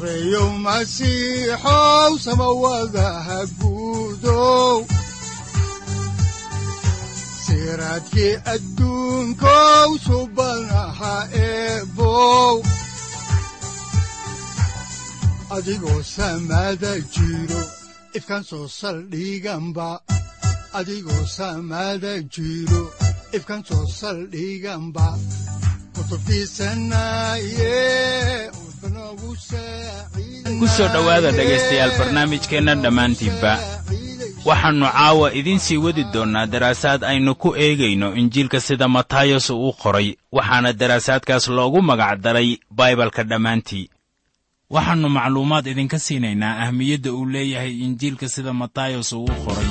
sareyow 0.00 0.50
masiixow 0.64 2.12
samawadaha 2.24 3.38
guudow 3.58 4.84
siraadkii 7.44 8.34
adduunkow 8.54 9.90
adigoo 15.56 16.02
samaada 16.14 16.92
jiro 17.14 17.62
ifkaan 18.18 18.44
soo 18.44 18.66
saldhiganba 18.68 19.88
adigoo 20.78 21.24
soo 23.68 23.86
saldhiganba 24.00 25.06
kutubtiisanaye 25.94 27.74
ku 30.58 30.66
soo 30.74 30.88
dhowaada 30.94 31.30
dhegaystayaal 31.36 31.92
barnaamijkeenna 31.98 32.74
dhammaantiinba. 32.82 33.52
Waxaannu 34.48 34.86
caawa 34.86 35.26
idiin 35.38 35.58
sii 35.58 35.76
wadi 35.84 36.04
doonnaa 36.14 36.46
daraasaad 36.46 37.02
aynu 37.04 37.34
ku 37.34 37.48
eegayno 37.56 38.14
injiilka 38.20 38.60
sida 38.60 38.88
matayos 38.88 39.50
uu 39.50 39.72
qoray 39.82 40.08
waxaana 40.32 40.72
daraasaadkaas 40.72 41.48
loogu 41.56 41.82
magac 41.82 42.18
daray 42.24 42.58
baibalka 42.70 43.22
dhammaantii. 43.30 43.90
Waxaannu 44.70 45.08
macluumaad 45.08 45.66
idinka 45.66 45.98
siinaynaa 45.98 46.58
ahmiyadda 46.64 47.12
uu 47.12 47.26
leeyahay 47.26 47.72
injiilka 47.86 48.28
sida 48.28 48.52
matayos 48.52 49.12
uu 49.12 49.26
qoray 49.44 49.65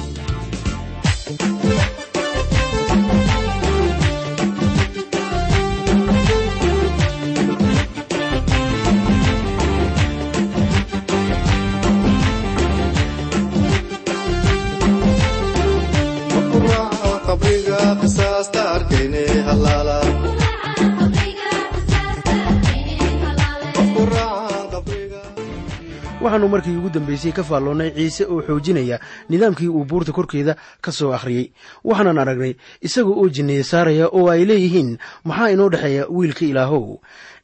waxaannu 26.26 26.48
markii 26.54 26.76
ugu 26.80 26.90
dambaysay 26.90 27.32
ka 27.38 27.44
faalloonnay 27.44 27.92
ciise 27.98 28.24
oo 28.26 28.42
xoojinaya 28.48 29.00
nidaamkii 29.30 29.68
uu 29.70 29.86
buurta 29.86 30.12
korkeeda 30.12 30.56
ka 30.82 30.92
soo 30.92 31.12
akhriyey. 31.14 31.52
Waxaanan 31.84 32.18
aragnay 32.20 32.54
isaga 32.82 33.10
oo 33.10 33.30
jinneeye 33.30 33.64
saaraya 33.64 34.08
oo 34.10 34.30
ay 34.34 34.46
leeyihiin 34.46 34.98
maxaa 35.24 35.50
inoo 35.54 35.70
dhexeeya 35.70 36.08
wiilka 36.10 36.46
ilaahow? 36.46 36.98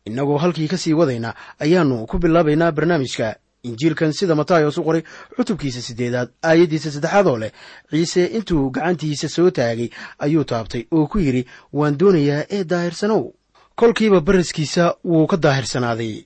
Innagoo 0.06 0.38
halkii 0.38 0.68
ka 0.68 0.78
sii 0.78 0.94
wadayna 0.94 1.34
ayaannu 1.60 2.06
ku 2.08 2.18
bilaabaynaa 2.18 2.72
barnaamijka. 2.72 3.36
Injiilkan 3.64 4.14
sida 4.14 4.36
matayos 4.36 4.78
u 4.78 4.84
qoray 4.84 5.04
cutubkiisa 5.38 5.82
siddeedaad 5.82 6.30
aayaddiisa 6.42 6.92
saddexaad 6.92 7.28
oo 7.28 7.38
leh 7.38 7.52
ciise 7.92 8.26
intuu 8.26 8.72
gacantiisa 8.72 9.30
soo 9.30 9.52
taagay 9.52 9.90
ayuu 10.20 10.44
taabtay 10.44 10.84
oo 10.92 11.06
ku 11.08 11.20
yidhi 11.20 11.46
waan 11.74 11.98
doonayaa 12.00 12.44
ee 12.50 12.64
daahirsanow 12.64 13.24
kolkiiba 13.76 14.20
baraskiisa 14.22 14.96
wuu 15.06 15.28
ka 15.28 15.38
daahirsanaaday 15.38 16.26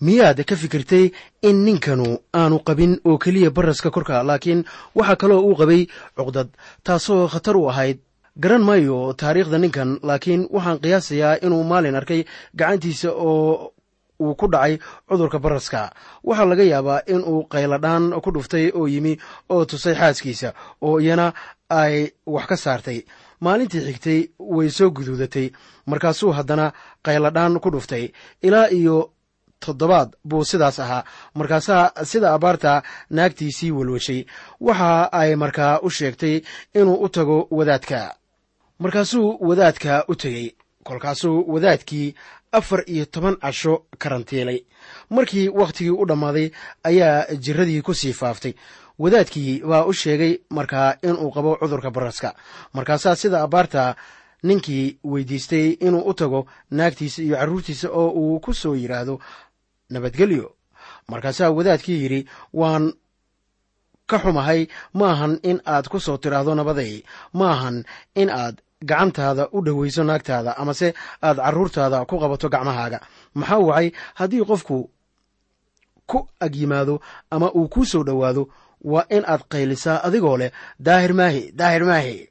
miyaad 0.00 0.44
ka 0.44 0.56
fikirtay 0.56 1.10
in 1.42 1.64
ninkanu 1.64 2.18
aanu 2.34 2.58
qabin 2.66 3.00
oo 3.04 3.18
keliya 3.18 3.50
baraska 3.50 3.90
korka 3.90 4.22
laakiin 4.22 4.64
waxaa 4.94 5.16
kaloo 5.16 5.40
uu 5.48 5.56
qabay 5.56 5.86
cuqdad 6.16 6.48
taasoo 6.84 7.28
khatar 7.28 7.56
u 7.56 7.68
ahayd. 7.70 7.98
Garan 8.40 8.62
maayo 8.62 9.12
taariikhda 9.16 9.58
ninkan 9.58 9.98
laakiin 10.02 10.48
waxaan 10.52 10.78
qiyaasayaa 10.82 11.38
inuu 11.44 11.64
maalin 11.64 11.96
arkay 11.96 12.24
gacantiisa 12.58 13.10
oo 13.12 13.72
uu 14.20 14.34
ku 14.34 14.46
dhacay 14.52 14.78
cudurka 15.08 15.38
baraska 15.38 15.90
waxaa 16.24 16.44
laga 16.50 16.62
yaabaa 16.72 17.00
in 17.06 17.24
uu 17.24 17.48
qayladhaan 17.52 18.12
ku 18.24 18.30
dhuftay 18.34 18.70
oo 18.74 18.86
yimi 18.88 19.16
oo 19.48 19.64
tusay 19.64 19.94
xaaskiisa 19.94 20.52
oo 20.82 21.00
iyana 21.00 21.32
ay 21.68 22.12
wax 22.26 22.46
ka 22.46 22.56
saartay. 22.56 23.00
Maalintii 23.40 23.80
xigtay 23.88 24.20
way 24.38 24.68
soo 24.70 24.90
guduudatay 24.90 25.50
markaasuu 25.86 26.32
haddana 26.32 26.72
qayladhaan 27.04 27.60
ku 27.60 27.70
dhuftay. 27.70 28.12
Ilaa 28.42 28.68
iyo 28.70 29.10
toddobaad 29.60 30.16
buu 30.24 30.44
sidaas 30.44 30.78
ahaa. 30.80 31.04
Markaasaa 31.34 31.90
sida 32.04 32.34
abaarta 32.34 32.82
naagtiisii 33.10 33.70
welwashay 33.70 34.24
waxa 34.60 35.12
ay 35.12 35.34
markaa 35.36 35.78
u 35.82 35.90
sheegtay 35.90 36.40
inuu 36.74 36.94
u 37.04 37.08
tago 37.08 37.46
wadaadka. 37.50 38.14
Markaasuu 38.78 39.36
wadaadka 39.40 40.04
u 40.08 40.14
tegey 40.14 40.50
kolkaasuu 40.84 41.44
wadaadkii 41.52 42.14
afar 42.52 42.82
iyo 42.86 43.04
toban 43.04 43.36
casho 43.36 43.82
karantiilay 43.98 44.60
markii 45.10 45.48
wakhtigii 45.48 45.90
u 45.90 46.06
dhammaaday 46.06 46.50
ayaa 46.84 47.24
jiradii 47.34 47.82
ku 47.82 47.94
sii 47.94 48.12
faaftay. 48.12 48.52
Wadaadkii 48.98 49.60
baa 49.60 49.84
u 49.84 49.92
sheegay 49.92 50.38
markaa 50.50 50.96
inuu 51.02 51.30
qabo 51.30 51.56
cudurka 51.56 51.90
baraska 51.90 52.34
markaasaa 52.72 53.16
sida 53.16 53.42
abaarta 53.42 53.96
ninkii 54.42 54.98
weydiistay 55.04 55.70
inuu 55.70 56.00
u 56.10 56.14
tago 56.14 56.46
naagtiisa 56.70 57.22
iyo 57.22 57.36
carruurtiisa 57.36 57.88
oo 57.90 58.08
uu 58.10 58.40
ku 58.40 58.54
soo 58.54 58.74
yidhaahdo 58.76 59.20
nabadgelyo. 59.90 60.46
Markaasaa 61.08 61.50
wadaadkii 61.50 62.02
yidhi 62.02 62.20
waan 62.52 62.92
ka 64.06 64.18
xumahay 64.18 64.66
maahan 64.94 65.38
in 65.42 65.58
aad 65.66 65.88
ku 65.88 65.98
soo 66.00 66.16
tidhaahdo 66.22 66.54
nabaday 66.54 67.02
maahan 67.32 67.84
in 68.14 68.30
aad 68.30 68.56
gacantaada 68.84 69.48
u 69.52 69.62
dhowayso 69.66 70.04
naagtaada 70.04 70.56
amase 70.62 70.94
aad 71.22 71.36
carruurtaada 71.44 72.04
ku 72.06 72.18
qabato 72.22 72.48
gacmahaaga. 72.48 72.98
Maxaa 73.34 73.58
wacay? 73.68 73.88
Haddii 74.14 74.44
qofku 74.50 74.90
ku 76.06 76.18
ag 76.40 76.54
yimaado 76.54 77.00
ama 77.30 77.50
uu 77.54 77.68
kuu 77.68 77.84
soo 77.84 78.04
dhowaado 78.04 78.48
waa 78.84 79.06
in 79.10 79.24
aad 79.26 79.42
qaylisaa 79.52 80.02
adigoo 80.06 80.36
leh 80.38 80.50
daahir 80.86 81.12
maahi 81.14 81.52
daahir 81.58 81.84
maahi 81.84 82.28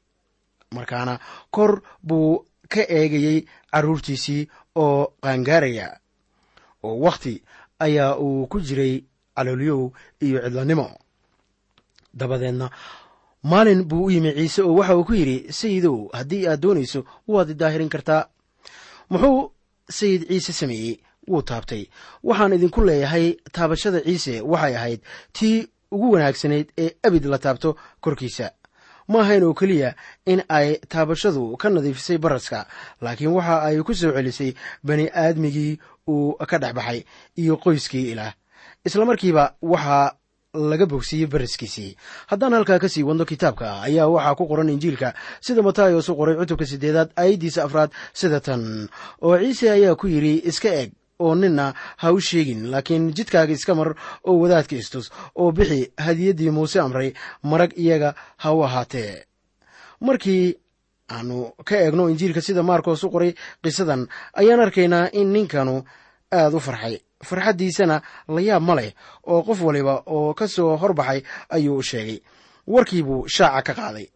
markaana 0.76 1.18
kor 1.50 1.82
buu 2.02 2.44
ka 2.72 2.82
eegayey 2.98 3.38
carruurtiisii 3.72 4.48
oo 4.84 5.12
qaangaaraya 5.22 5.86
oo 6.82 6.96
wakhti 7.06 7.42
ayaa 7.78 8.16
uu 8.18 8.46
ku 8.46 8.60
jiray 8.60 9.04
caloolyow 9.36 9.90
iyo 10.20 10.40
cidlanimo 10.44 10.86
dabadeedna 12.14 12.70
maalin 13.42 13.84
buu 13.84 14.04
u 14.04 14.10
yimi 14.10 14.32
ciise 14.34 14.62
oo 14.62 14.74
waxa 14.74 14.96
uu 14.96 15.04
ku 15.04 15.14
yidhi 15.14 15.52
sayidow 15.52 16.08
haddii 16.12 16.46
aad 16.48 16.60
doonayso 16.60 17.04
waad 17.28 17.52
daahirin 17.54 17.88
kartaa. 17.88 18.28
Muxuu 19.10 19.52
sayid 19.90 20.26
ciise 20.28 20.52
sameeyey 20.52 20.98
wuu 21.28 21.42
taabtay. 21.42 21.84
Waxaan 22.24 22.52
idinku 22.52 22.80
leeyahay 22.84 23.36
taabashada 23.52 24.00
ciise 24.00 24.40
waxay 24.40 24.74
ahayd 24.76 25.00
tii 25.32 25.68
ugu 25.92 26.10
wanaagsanayd 26.12 26.68
ee 26.78 26.90
abid 27.06 27.24
la 27.24 27.38
taabto 27.38 27.76
korkiisa. 28.00 28.50
Ma 29.08 29.20
ahayn 29.20 29.44
oo 29.44 29.54
keliya 29.54 29.94
in 30.26 30.42
ay 30.48 30.76
taabashadu 30.88 31.56
ka 31.56 31.68
nadiifisay 31.70 32.18
baraska 32.18 32.66
laakiin 33.00 33.30
waxa 33.36 33.62
ay 33.62 33.78
ku 33.82 33.94
soo 33.94 34.12
celisay 34.12 34.54
bani 34.82 35.06
aadmigii 35.14 35.78
uu 36.08 36.36
ka 36.50 36.58
dhex 36.58 36.74
baxay 36.74 37.04
iyo 37.36 37.56
qoyskii 37.56 38.10
ilaah. 38.12 38.32
Isla 38.84 39.04
markiiba 39.04 39.54
waxaa 39.62 40.14
laga 40.54 40.86
bogsiiyey 40.86 41.26
baraskiisii 41.28 41.96
haddaan 42.26 42.52
halkaa 42.56 42.78
ka 42.78 42.88
sii 42.88 43.02
wadno 43.02 43.24
kitaabka 43.24 43.82
ayaa 43.82 44.06
waxaa 44.08 44.34
ku 44.34 44.46
qoran 44.48 44.68
injiilka 44.72 45.14
sida 45.40 45.62
matayos 45.62 46.08
u 46.08 46.16
qoray 46.16 46.36
cutubka 46.36 46.66
siddeedaad 46.66 47.10
aayaddiisa 47.16 47.64
afraad 47.64 47.90
sida 48.12 48.40
tan. 48.40 48.88
Oo 49.22 49.36
ciise 49.38 49.70
ayaa 49.70 49.94
ku 50.00 50.06
yidhi 50.08 50.40
iska 50.48 50.70
eg 50.82 50.92
oo 51.18 51.34
ninna 51.34 51.74
ha 51.96 52.12
u 52.12 52.20
sheegin 52.20 52.70
laakiin 52.72 53.12
jidkaaga 53.16 53.52
iska 53.52 53.74
mar 53.74 53.94
oo 54.24 54.38
wadaadka 54.40 54.76
istus 54.76 55.10
oo 55.34 55.52
bixi 55.52 55.92
hadiyaddii 55.98 56.50
muuse 56.50 56.80
amray 56.80 57.12
marag 57.42 57.72
iyaga 57.76 58.14
ha 58.36 58.52
u 58.54 58.64
ahaatee. 58.64 59.24
Markii 60.00 60.56
aanu 61.14 61.52
ka 61.68 61.74
eegno 61.84 62.08
injiilka 62.10 62.40
sida 62.46 62.62
maarkos 62.62 63.04
u 63.04 63.10
qoray 63.10 63.32
qisadan 63.62 64.02
ayaan 64.40 64.60
arkaynaa 64.60 65.10
in 65.12 65.28
ninkanu 65.32 65.84
aad 66.32 66.54
u 66.54 66.60
farxay. 66.60 66.96
Farxaddiisana 67.28 67.96
la 68.28 68.40
yaab 68.40 68.62
ma 68.62 68.74
leh 68.74 68.90
oo 69.26 69.42
qof 69.42 69.60
waliba 69.62 70.02
oo 70.06 70.34
ka 70.34 70.46
soo 70.48 70.76
horbaxay 70.76 71.20
ayuu 71.54 71.76
u 71.78 71.82
sheegay. 71.82 72.18
Warkiibuu 72.66 73.28
shaaca 73.28 73.62
ka 73.62 73.74
qaaday. 73.74 74.06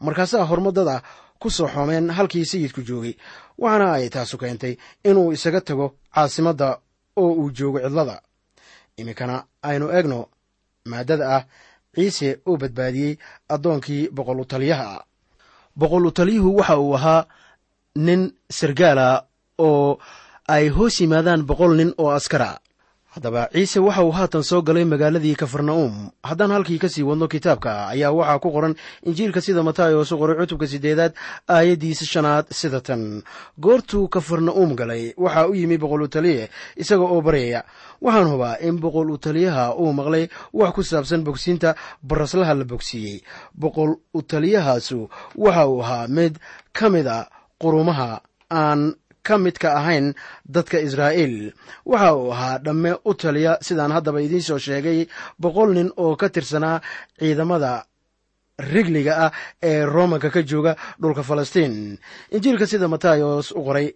Markaasaa 0.00 0.44
hormadada 0.50 1.02
ku 1.38 1.50
soo 1.50 1.68
xoomeen 1.68 2.10
halkii 2.10 2.44
sayidku 2.50 2.80
joogay 2.88 3.14
waxaana 3.58 3.92
ay 3.92 4.08
taasu 4.08 4.38
keentay 4.38 4.76
inuu 5.04 5.32
isaga 5.32 5.60
tago 5.60 5.86
caasimadda 6.14 6.68
oo 7.16 7.32
uu 7.40 7.50
joogo 7.50 7.78
cidlada. 7.84 8.16
Iminkana 8.96 9.44
aynu 9.62 9.86
eegno 9.96 10.28
maaddada 10.90 11.26
ah 11.36 11.44
ciise 11.94 12.40
oo 12.46 12.56
badbaadiyey 12.56 13.12
addoonkii 13.54 14.08
boqol 14.16 14.40
utaliyaha 14.40 14.86
ah 14.96 15.04
boqol 15.80 16.04
utaliyuhu 16.10 16.50
waxa 16.58 16.76
uu 16.84 16.94
ahaa 16.98 17.22
nin 18.06 18.20
sargaala 18.58 19.06
oo 19.68 19.98
ay 20.54 20.64
hoos 20.76 20.94
yimaadaan 21.00 21.42
boqol 21.48 21.72
nin 21.78 21.90
oo 22.02 22.10
askara 22.18 22.50
haddaba 23.16 23.48
ciise 23.52 23.80
waxa 23.80 24.02
uu 24.04 24.12
haatan 24.12 24.42
soo 24.44 24.60
galay 24.62 24.84
magaaladii 24.84 25.34
kafarna'um. 25.40 26.10
Haddaan 26.22 26.50
halkii 26.52 26.78
ka 26.78 26.88
sii 26.88 27.02
wadno 27.02 27.28
kitaabka 27.28 27.88
ayaa 27.88 28.12
waxaa 28.12 28.38
ku 28.44 28.50
qoran 28.52 28.74
injiilka 29.08 29.40
sida 29.40 29.62
mataayosu 29.64 30.18
qoray 30.20 30.36
cutubka 30.36 30.66
siddeedaad 30.68 31.12
aayaddiisa 31.48 32.04
shanaad 32.04 32.46
sida 32.52 32.80
tan. 32.80 33.22
Goortuu 33.60 34.08
kafarna'um 34.08 34.76
galay 34.76 35.14
waxaa 35.16 35.48
u 35.48 35.54
yimi 35.56 35.78
boqol 35.80 36.02
utaliye 36.04 36.50
isaga 36.76 37.04
oo 37.08 37.20
baryaya 37.24 37.64
waxaan 38.04 38.28
hubaa 38.28 38.60
in 38.60 38.76
boqol 38.84 39.08
utaliyaha 39.16 39.74
uu 39.80 39.92
maqlay 39.96 40.28
wax 40.52 40.72
ku 40.76 40.82
saabsan 40.84 41.24
bogsiinta 41.24 41.74
baraslaha 42.04 42.54
la 42.54 42.64
bogsiiyey. 42.64 43.24
Boqol 43.56 43.96
utaliyahaasu 44.14 45.08
waxa 45.36 45.66
uu 45.68 45.80
ahaa 45.82 46.06
mid 46.08 46.36
ka 46.72 46.90
mid 46.92 47.06
a 47.08 47.24
qurumaha 47.58 48.20
aan 48.52 48.92
ka 49.26 49.34
midka 49.44 49.68
ahayn 49.80 50.06
dadka 50.54 50.78
israa'iil. 50.86 51.52
Waxa 51.90 52.10
uu 52.16 52.30
ahaa 52.34 52.58
dhamme 52.64 52.90
u 53.04 53.12
taliya 53.14 53.52
sidaan 53.66 53.92
haddaba 53.96 54.20
idiin 54.26 54.42
soo 54.48 54.58
sheegay 54.66 55.00
boqol 55.42 55.70
nin 55.76 55.88
oo 55.96 56.16
ka 56.20 56.28
tirsanaa 56.34 56.80
ciidamada 57.18 57.72
rigliga 58.72 59.12
ah 59.26 59.32
ee 59.62 59.84
romanka 59.84 60.30
ka 60.30 60.42
jooga 60.50 60.72
dhulka 61.00 61.22
falastiin. 61.22 61.98
Injiilka 62.34 62.66
sida 62.66 62.88
matayos 62.88 63.52
u 63.52 63.60
qoray 63.66 63.88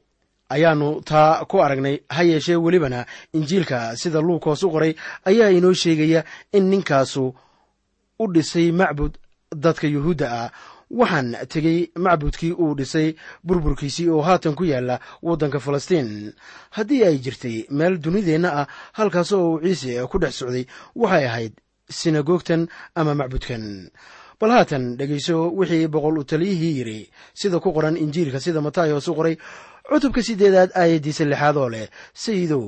ayaannu 0.55 0.89
taa 1.09 1.45
ku 1.51 1.57
aragnay 1.65 1.97
ha 2.15 2.23
yeeshee 2.31 2.57
welibana 2.65 3.07
injiilka 3.33 3.97
sida 3.97 4.21
luukos 4.21 4.63
u 4.63 4.71
qoray 4.75 4.93
ayaa 5.31 5.51
inoo 5.59 5.73
sheegaya 5.83 6.25
in 6.53 6.65
ninkaasu 6.71 7.25
u 8.23 8.25
dhisay 8.35 8.69
macbud 8.73 9.13
dadka 9.65 9.87
yuhuudda 9.95 10.27
ah 10.41 10.49
waxaan 10.91 11.37
tegey 11.49 11.91
macbudkii 12.05 12.53
uu 12.53 12.75
dhisay 12.75 13.15
burburkiisii 13.47 14.09
oo 14.11 14.23
haatan 14.23 14.55
ku 14.55 14.65
yaalla 14.65 15.01
waddanka 15.23 15.61
falastiin. 15.61 16.33
Haddii 16.71 17.05
ay 17.05 17.19
jirtay 17.19 17.67
meel 17.71 17.99
dunideenna 18.03 18.51
ah 18.61 18.67
halkaas 18.93 19.33
oo 19.33 19.53
uu 19.55 19.61
ciise 19.63 20.07
ku 20.11 20.19
dhex 20.19 20.35
socday 20.39 20.67
waxay 20.97 21.25
ahayd 21.27 21.53
sinagoogtan 21.89 22.69
ama 22.95 23.15
macbudkan 23.15 23.91
bal 24.41 24.51
haatan 24.51 24.97
dhegayso 24.99 25.51
wixii 25.59 25.87
boqol 25.89 26.19
utaliyihii 26.19 26.77
yidhi 26.79 27.11
sida 27.35 27.61
ku 27.61 27.73
qoran 27.73 27.97
injiilka 27.97 28.41
sida 28.41 28.61
matayos 28.61 29.09
u 29.09 29.15
qoray 29.15 29.37
cutubka 29.91 30.23
siddeedaad 30.23 30.71
aayaddiisa 30.75 31.25
lixaad 31.25 31.57
oo 31.57 31.69
leh 31.69 31.89
sayidow 32.15 32.65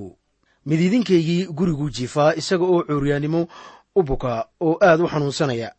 midiidinkaygii 0.67 1.47
guriguu 1.59 1.91
jiifaa 1.91 2.35
isaga 2.41 2.65
oo 2.65 2.83
cuuryaannimo 2.89 3.47
u 3.99 4.03
buka 4.03 4.47
oo 4.61 4.77
aad 4.83 5.01
u 5.01 5.09
xanuunsanaya 5.09 5.73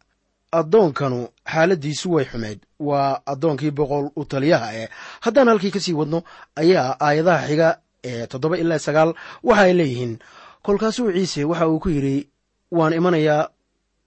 addoonkanu 0.59 1.19
xaaladdiisu 1.53 2.07
way 2.15 2.25
xumeyd 2.31 2.59
waa 2.79 3.21
addoonkii 3.31 3.71
boqol 3.71 4.05
u 4.15 4.25
taliyaha 4.25 4.69
eh 4.81 4.89
haddaan 5.25 5.47
halkii 5.47 5.71
ka 5.75 5.79
sii 5.79 5.94
wadno 6.00 6.23
ayaa 6.55 6.97
aayadaha 7.00 7.47
xiga 7.47 7.69
ee 8.03 8.27
toddoba 8.27 8.57
ilaa 8.57 8.79
sagaal 8.79 9.13
waxa 9.44 9.63
ay 9.63 9.73
leeyihiin. 9.73 10.19
Kolkaasuu 10.65 11.11
ciise 11.11 11.44
waxa 11.44 11.67
uu 11.67 11.79
ku 11.79 11.89
yidhi 11.89 12.27
waan 12.71 12.94
imanayaa 12.94 13.50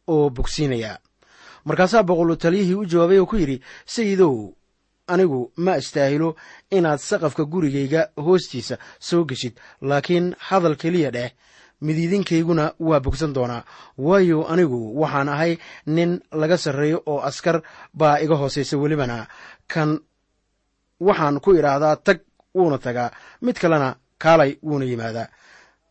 oo 0.06 0.30
bogsiinayaa. 0.30 0.98
Markaasaa 1.64 2.02
boqol 2.02 2.30
u 2.30 2.36
taliyihii 2.36 2.74
u 2.74 2.84
jawaabay 2.84 3.18
oo 3.18 3.26
ku 3.26 3.36
yidhi 3.36 3.62
sayidow 3.86 4.52
anigu 5.06 5.52
ma 5.56 5.72
astaahilo 5.72 6.36
inaad 6.70 6.98
saqafka 6.98 7.44
gurigayga 7.44 8.08
hoostiisa 8.16 8.76
soo 8.98 9.24
geshid 9.24 9.54
laakiin 9.80 10.34
hadal 10.38 10.76
keliya 10.76 11.10
dheh 11.10 11.30
midiidinkayguna 11.80 12.72
waa 12.80 13.00
bogsan 13.00 13.32
doonaa. 13.34 13.64
Waayo 13.98 14.46
anigu 14.48 15.00
waxaan 15.00 15.28
ahay 15.28 15.56
nin 15.86 16.20
laga 16.32 16.56
sarreeyo 16.56 17.02
oo 17.06 17.20
askar 17.20 17.62
baa 17.94 18.18
iga 18.20 18.34
hoosaysa 18.36 18.76
welibana 18.78 19.26
kan 19.72 19.98
waxaan 21.00 21.40
ku 21.40 21.50
idhaahdaa 21.54 21.96
tag 21.96 22.18
wuuna 22.54 22.78
tagaa. 22.78 23.10
Mid 23.42 23.56
kalena 23.58 23.96
kaalay 24.18 24.56
wuuna 24.62 24.84
yimaadaa. 24.84 25.28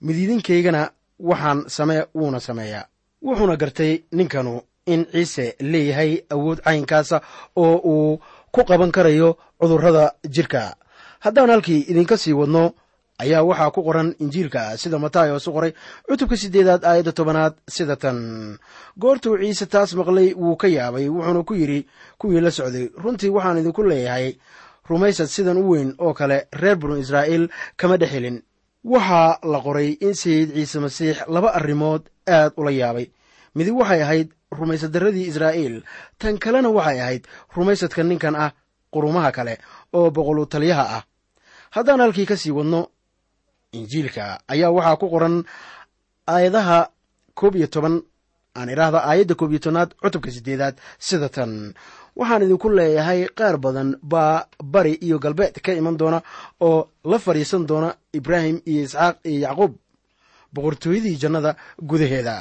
Midiidinkaygana 0.01 0.89
waxaan 1.19 1.63
samee 1.67 2.05
wuuna 2.15 2.39
sameeyaa. 2.39 2.85
Wuxuuna 3.25 3.55
gartay 3.57 4.03
ninkanu 4.11 4.61
in 4.85 5.05
ciise 5.11 5.55
leeyahay 5.59 6.11
awood 6.29 6.59
caynkaasa 6.65 7.21
oo 7.55 7.75
uu 7.93 8.21
ku 8.51 8.63
qaban 8.65 8.91
karayo 8.91 9.37
cudurrada 9.61 10.11
jidhka 10.29 10.75
haddaan 11.19 11.49
halkii 11.49 11.81
idinka 11.89 12.17
sii 12.17 12.33
wadno 12.33 12.73
ayaa 13.17 13.43
waxaa 13.43 13.71
ku 13.71 13.83
qoran 13.83 14.15
injiilka 14.19 14.77
sida 14.77 14.99
matayos 14.99 15.47
u 15.47 15.51
qoray 15.53 15.73
cutubka 16.07 16.37
siddeedaad 16.37 16.83
aayadda 16.85 17.11
tobanaad 17.11 17.53
sida 17.67 17.95
tan. 17.95 18.57
Goortuu 18.99 19.37
ciise 19.37 19.65
taas 19.65 19.93
maqlay 19.95 20.33
wuu 20.33 20.55
ka 20.55 20.67
yaabay 20.67 21.09
wuxuuna 21.09 21.43
ku 21.43 21.53
yidhi 21.55 21.87
kuwii 22.19 22.41
la 22.41 22.51
socday 22.51 22.89
runtii 23.03 23.29
waxaan 23.29 23.57
idinku 23.57 23.83
leeyahay 23.83 24.35
rumaysad 24.89 25.27
sidan 25.27 25.57
u 25.57 25.69
weyn 25.71 25.95
oo 25.97 26.13
kale 26.13 26.47
reer 26.53 26.75
binu 26.75 26.97
israa'iil 26.97 27.49
kama 27.77 27.97
dhex 27.97 28.11
helin. 28.11 28.41
Waxaa 28.83 29.39
la 29.43 29.59
qoray 29.61 29.97
in 30.01 30.13
sayid 30.13 30.53
ciise 30.53 30.79
masiix 30.79 31.17
laba 31.27 31.49
arrimood 31.55 32.01
aad 32.27 32.51
ula 32.57 32.71
yaabay. 32.71 33.07
Midi 33.55 33.71
waxay 33.71 34.01
ahayd 34.03 34.29
rumaysaddarradii 34.51 35.27
israa'iil 35.31 35.83
tan 36.19 36.37
kalena 36.37 36.69
waxay 36.69 37.01
ahayd 37.01 37.23
rumaysadka 37.55 38.03
ninkan 38.03 38.35
ah 38.35 38.51
qurumaha 38.93 39.31
kale 39.31 39.57
oo 39.93 40.11
boqolu 40.11 40.45
taliyaha 40.45 40.85
ah. 40.97 41.03
Haddaan 41.71 41.99
halkii 41.99 42.25
ka 42.25 42.37
sii 42.37 42.51
wadno 42.51 42.87
injiilka 43.77 44.23
ayaa 44.53 44.71
waxaa 44.77 44.99
ku 45.01 45.07
qoran 45.13 45.35
aayadaha 46.33 46.79
koob 47.39 47.55
iyo 47.55 47.67
toban 47.67 47.95
aan 48.57 48.69
idhaahda 48.73 48.99
aayadda 49.09 49.35
koob 49.39 49.51
iyo 49.51 49.59
tobnaad 49.65 49.91
cutubka 50.01 50.29
siddeedaad 50.35 50.75
sida 51.07 51.29
tan. 51.35 51.51
Waxaan 52.19 52.43
idinku 52.45 52.69
leeyahay 52.77 53.21
qaar 53.37 53.55
badan 53.63 53.89
baa 54.11 54.47
bari 54.73 54.93
iyo 55.05 55.17
galbeed 55.23 55.55
ka 55.65 55.71
iman 55.79 55.97
doona 55.99 56.19
oo 56.67 56.79
la 57.11 57.17
fadhiisan 57.25 57.63
doona 57.69 57.89
ibraahim 58.17 58.57
iyo 58.71 58.81
isxaaq 58.87 59.15
iyo 59.29 59.39
yacquub 59.45 59.73
boqortooyadii 60.53 61.17
jannada 61.21 61.51
gudaheeda. 61.89 62.35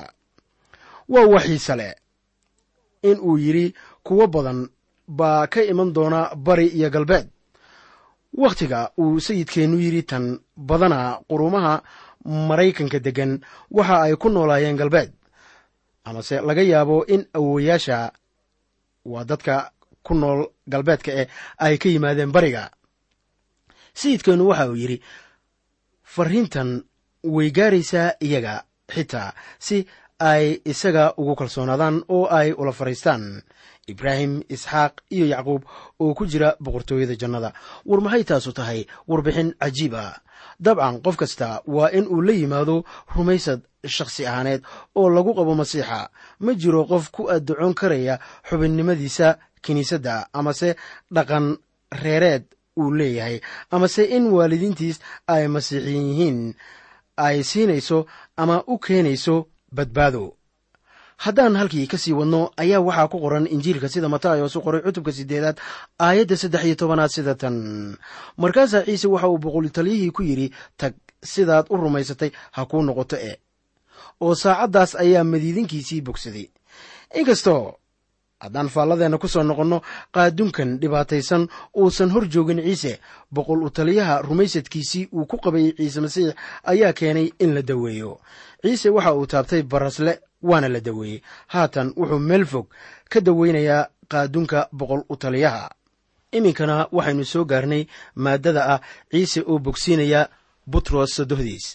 Waa 1.13 1.27
waxiise 1.35 1.75
leh 1.81 1.95
in 3.03 3.19
uu 3.29 3.37
yidhi 3.39 3.75
kuwo 4.07 4.27
badan 4.27 4.69
baa 5.09 5.47
ka 5.47 5.61
iman 5.73 5.93
doona 5.97 6.21
bari 6.47 6.67
iyo 6.79 6.91
galbeed 6.91 7.27
wakhtiga 8.43 8.91
uu 8.99 9.21
sayidkeennu 9.21 9.79
yidhi 9.85 10.03
tan 10.03 10.25
badana 10.57 11.19
qurumaha 11.29 11.83
maraykanka 12.49 12.99
deggan 13.07 13.33
waxa 13.71 13.97
ay 14.03 14.15
ku 14.17 14.29
noolaayeen 14.29 14.77
galbeed. 14.77 15.11
Amase 16.05 16.41
laga 16.41 16.63
yaabo 16.63 17.05
in 17.15 17.23
awowayaasha 17.35 18.13
waa 19.05 19.25
dadka 19.25 19.71
ku 20.03 20.15
nool 20.15 20.41
galbeedka 20.69 21.13
eh 21.13 21.29
ay 21.59 21.79
ka 21.79 21.89
yimaadeen 21.89 22.33
bariga. 22.33 22.71
Sayidkeennu 23.95 24.49
waxa 24.49 24.69
uu 24.71 24.77
yidhi 24.77 24.99
fariintan 26.03 26.83
way 27.25 27.51
gaaraysaa 27.51 28.17
iyaga 28.21 28.65
xitaa 28.95 29.33
si 29.59 29.87
ay 30.19 30.61
isaga 30.65 31.15
ugu 31.17 31.35
kalsoonaadaan 31.37 31.97
oo 32.09 32.27
ay 32.39 32.53
ula 32.53 32.73
fadhiistaan 32.73 33.43
ibraahim 33.87 34.43
isxaaq 34.49 34.93
iyo 35.11 35.27
yacquub 35.27 35.63
oo 36.01 36.15
ku 36.15 36.27
jira 36.27 36.57
boqortooyada 36.61 37.17
jannada. 37.21 37.53
War 37.85 38.01
maxay 38.01 38.25
taasu 38.25 38.53
tahay? 38.53 38.87
Warbixin 39.09 39.55
cajiib 39.61 39.95
ah 39.95 40.15
dabcan 40.61 41.01
qof 41.05 41.17
kasta 41.17 41.63
waa 41.67 41.91
in 41.93 42.07
uu 42.07 42.23
la 42.23 42.33
yimaado 42.33 42.85
rumaysad 43.17 43.61
shakhsi 43.87 44.27
ahaaneed 44.27 44.63
oo 44.95 45.09
lagu 45.11 45.35
qabo 45.35 45.55
masiixa. 45.55 46.11
Ma 46.41 46.53
jiro 46.55 46.85
qof 46.91 47.11
ku 47.11 47.23
addacon 47.31 47.75
karaya 47.75 48.19
xubinnimadiisa 48.49 49.39
kiniisadda 49.65 50.29
amase 50.33 50.77
dhaqan 51.15 51.57
reereed 52.03 52.45
uu 52.77 52.91
leeyahay 52.99 53.41
amase 53.71 54.03
in 54.17 54.25
waalidiintiis 54.37 54.97
ay 55.27 55.49
masiixiyin 55.49 56.07
yihiin 56.11 56.39
ay 57.17 57.43
siinayso 57.51 58.07
ama 58.37 58.57
u 58.67 58.79
keenayso 58.79 59.47
badbaado 59.77 60.25
haddaan 61.17 61.57
halkii 61.57 61.87
ka 61.87 61.99
sii 61.99 62.13
wadno 62.13 62.51
ayaa 62.57 62.81
waxaa 62.81 63.09
ku 63.09 63.19
qoran 63.21 63.47
injiilka 63.47 63.89
sida 63.89 64.09
matayos 64.09 64.57
u 64.57 64.61
qoray 64.61 64.83
cutubka 64.83 65.13
siddeedaad 65.13 65.59
aayadda 65.99 66.37
saddex 66.37 66.65
iyo 66.65 66.75
tobanaad 66.75 67.11
sida 67.11 67.35
tan. 67.35 67.97
Markaasaa 68.37 68.85
ciise 68.85 69.09
waxa 69.09 69.29
uu 69.29 69.39
boqolitalyihii 69.39 70.11
ku 70.11 70.23
yidhi 70.23 70.51
tag 70.77 70.95
sidaad 71.23 71.67
u 71.71 71.77
rumaysatay 71.77 72.31
ha 72.53 72.67
kuu 72.67 72.83
noqoto 72.83 73.17
e 73.17 73.33
oo 74.21 74.35
saacaddaas 74.35 74.95
ayaa 74.97 75.25
madiidinkiisii 75.25 76.01
bogsaday. 76.03 76.51
Inkastoo 77.15 77.79
haddaan 78.41 78.69
faalladeenna 78.69 79.19
ku 79.19 79.29
soo 79.29 79.43
noqonno 79.43 79.81
qaadunkan 80.13 80.79
dhibaataysan 80.81 81.49
uusan 81.77 82.11
hor 82.11 82.27
joogin 82.29 82.61
ciise 82.63 82.99
boqol 83.33 83.63
u 83.63 83.71
taliyaha 83.71 84.23
rumaysadkiisii 84.23 85.09
uu 85.13 85.27
ku 85.27 85.39
qabayey 85.39 85.73
ciise 85.79 86.01
masiix 86.01 86.35
ayaa 86.65 86.93
keenay 86.93 87.31
in 87.39 87.55
la 87.55 87.63
daweeyo. 87.63 88.19
Ciise 88.63 88.91
waxa 88.91 89.15
uu 89.15 89.27
taabtay 89.27 89.63
barasle 89.63 90.21
waana 90.49 90.69
la 90.75 90.81
daweeyey. 90.87 91.19
Haatan 91.53 91.89
wuxuu 91.97 92.19
meel 92.29 92.45
fog 92.53 92.67
ka 93.13 93.19
daweynayaa 93.27 93.83
qaadunka 94.13 94.69
boqol 94.79 95.03
u 95.13 95.17
taliyaha. 95.23 95.65
Iminkana 96.39 96.77
waxaynu 96.97 97.25
soo 97.33 97.45
gaarnay 97.45 97.83
maaddada 98.25 98.63
ah 98.75 98.81
ciise 99.11 99.41
oo 99.51 99.59
bogsiinaya 99.59 100.23
butros 100.73 101.11
sodohdiis 101.17 101.67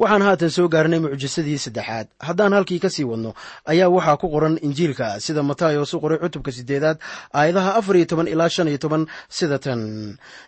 waxaan 0.00 0.22
haatan 0.26 0.50
soo 0.56 0.68
gaarnay 0.74 1.00
mucjisadii 1.02 1.58
saddexaad. 1.64 2.06
Haddaan 2.26 2.52
halkii 2.56 2.78
ka 2.84 2.88
sii 2.90 3.04
wadno 3.04 3.34
ayaa 3.66 3.88
waxaa 3.96 4.16
ku 4.16 4.28
qoran 4.34 4.56
injiilka 4.62 5.20
sida 5.20 5.42
matayos 5.42 5.92
u 5.94 6.00
qoray 6.00 6.18
cutubka 6.22 6.52
siddeedaad 6.52 6.98
aayadaha 7.34 7.74
afar 7.78 7.96
iyo 7.96 8.06
toban 8.06 8.28
ilaa 8.32 8.48
shan 8.48 8.68
iyo 8.68 8.78
toban 8.78 9.06
sida 9.28 9.58
tan. 9.58 9.82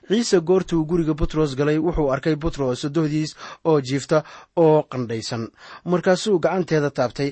Ciise 0.08 0.40
goortuu 0.40 0.84
guriga 0.86 1.14
butros 1.14 1.56
galay 1.58 1.78
wuxuu 1.78 2.12
arkay 2.14 2.36
butros 2.36 2.80
sodohdiis 2.80 3.34
oo 3.64 3.80
jiifta 3.80 4.22
oo 4.56 4.82
qandhaysan. 4.92 5.50
Markaasuu 5.84 6.38
gacanteeda 6.38 6.90
taabtay 6.90 7.30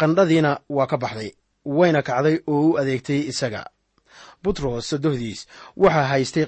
qandhadiina 0.00 0.60
waa 0.76 0.86
ka 0.86 0.96
baxday 0.96 1.30
wayna 1.64 2.02
kacday 2.02 2.36
oo 2.46 2.70
u 2.70 2.78
adeegtay 2.80 3.20
isaga. 3.30 3.62
Butros 4.42 4.88
sodohdiis 4.90 5.46
waxaa 5.76 6.06
haystay 6.12 6.46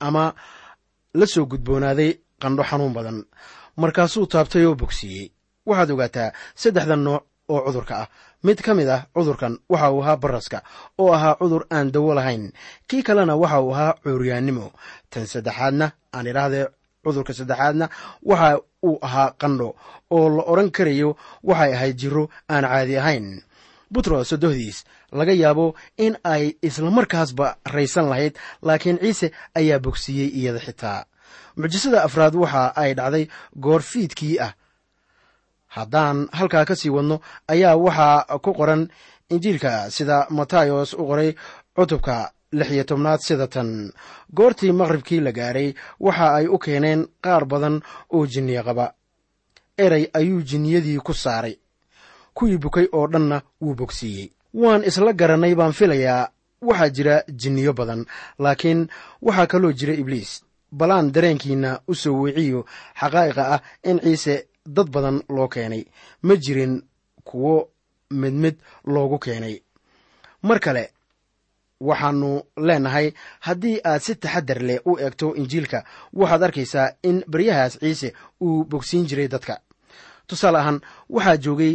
ama 0.00 0.34
la 1.14 1.26
soo 1.26 1.46
gudboonaaday 1.46 2.10
qandho 2.42 2.62
xanuun 2.70 2.92
badan. 2.96 3.18
Markaasuu 3.76 4.26
taabtay 4.26 4.64
oo 4.66 4.74
bogsiiyey. 4.74 5.26
Waxaad 5.66 5.90
ogaataa 5.90 6.32
saddexdan 6.54 7.02
nooc 7.04 7.22
oo 7.48 7.60
cudurka 7.66 7.94
ah. 8.02 8.08
Mid 8.42 8.58
ka 8.62 8.74
mid 8.74 8.88
ah 8.88 9.06
cudurkan 9.14 9.58
waxa 9.68 9.90
uu 9.92 10.02
ahaa 10.02 10.16
baraska 10.16 10.58
oo 10.98 11.12
ahaa 11.12 11.34
cudur 11.40 11.62
aan 11.70 11.92
dawo 11.92 12.14
lahayn. 12.14 12.52
Kii 12.88 13.02
kalena 13.02 13.36
waxa 13.36 13.60
uu 13.60 13.72
ahaa 13.74 13.94
cuuryaannimo. 14.02 14.72
Tan 15.10 15.26
saddexaadna 15.26 15.86
aan 16.12 16.26
idhaahdee 16.26 16.66
cudurka 17.04 17.32
saddexaadna 17.32 17.86
waxa 18.22 18.60
uu 18.82 18.98
ahaa 19.02 19.34
qandho 19.40 19.68
oo 20.10 20.28
la 20.36 20.42
odhan 20.52 20.70
karayo 20.70 21.16
waxay 21.42 21.72
ahayd 21.74 21.96
jiro 21.96 22.24
aan 22.48 22.64
caadi 22.64 22.96
ahayn. 22.98 23.42
Butros 23.92 24.28
sodohdiis 24.28 24.84
laga 25.12 25.32
yaabo 25.32 25.74
in 25.98 26.16
ay 26.24 26.56
islamarkaasba 26.62 27.56
raysan 27.74 28.08
lahayd 28.08 28.34
laakiin 28.62 28.98
ciise 29.02 29.32
ayaa 29.54 29.78
bogsiiyey 29.78 30.28
iyada 30.38 30.60
xitaa. 30.66 31.04
Mucjisada 31.56 32.02
afraad 32.04 32.34
waxa 32.34 32.72
ay 32.76 32.94
dhacday 32.94 33.28
goor 33.60 33.82
fiidkii 33.82 34.38
ah. 34.40 34.52
Haddaan 35.68 36.28
halkaa 36.32 36.64
ka 36.64 36.74
sii 36.76 36.90
wadno 36.96 37.20
ayaa 37.48 37.76
waxaa 37.76 38.38
ku 38.44 38.52
qoran 38.54 38.88
injiilka 39.30 39.90
sida 39.90 40.26
matayos 40.30 40.92
u 40.94 41.04
qoray 41.08 41.30
cutubka 41.76 42.32
lix 42.52 42.70
iyo 42.70 42.84
tobnaad 42.84 43.20
sida 43.20 43.46
tan. 43.46 43.92
Goortii 44.34 44.72
maqribkii 44.72 45.20
la 45.20 45.32
gaaray 45.32 45.74
waxa 46.00 46.34
ay 46.34 46.46
u 46.46 46.58
keeneen 46.58 47.06
qaar 47.24 47.44
badan 47.44 47.80
oo 48.14 48.26
jinniye 48.26 48.62
qaba. 48.62 48.94
Erey 49.78 50.10
ayuu 50.12 50.42
jinniyadii 50.42 50.98
ku 50.98 51.14
saaray. 51.14 51.56
Kuwii 52.34 52.58
bukay 52.58 52.86
oo 52.92 53.06
dhanna 53.12 53.42
wuu 53.60 53.74
bogsiiyey. 53.74 54.32
Waan 54.54 54.84
isla 54.84 55.12
garannay 55.12 55.54
baan 55.54 55.72
filayaa 55.72 56.28
waxaa 56.62 56.90
jira 56.90 57.22
jinniyo 57.40 57.72
badan 57.72 58.04
laakiin 58.38 58.88
waxaa 59.22 59.46
kaloo 59.46 59.72
jira 59.72 59.94
ibliis. 59.94 60.44
Balaan 60.72 61.12
dareenkiinna 61.12 61.80
u 61.88 61.94
soo 61.94 62.20
weeciyo 62.22 62.64
xaqaa'iqa 63.00 63.42
ah 63.54 63.60
in 63.84 63.98
ciise 64.00 64.34
dad 64.66 64.88
badan 64.90 65.22
loo 65.28 65.48
keenay. 65.48 65.84
Ma 66.22 66.34
jirin 66.36 66.82
kuwo 67.24 67.68
mid 68.10 68.32
mid 68.34 68.56
loogu 68.86 69.18
keenay. 69.18 69.60
Mar 70.42 70.60
kale 70.60 70.90
waxaannu 71.88 72.30
leenahay 72.66 73.06
haddii 73.46 73.76
aad 73.90 74.00
si 74.06 74.14
taxadar 74.22 74.60
leh 74.68 74.80
u 74.90 74.98
eegto 75.04 75.26
injiilka 75.40 75.78
waxaad 76.20 76.42
arkaysaa 76.46 76.88
in 77.08 77.16
baryahaas 77.32 77.74
ciise 77.82 78.08
uu 78.46 78.64
bogsiin 78.70 79.06
jiray 79.08 79.28
dadka. 79.28 79.54
Tusaale 80.26 80.58
ahaan 80.58 80.78
waxaa 81.14 81.36
joogay 81.44 81.74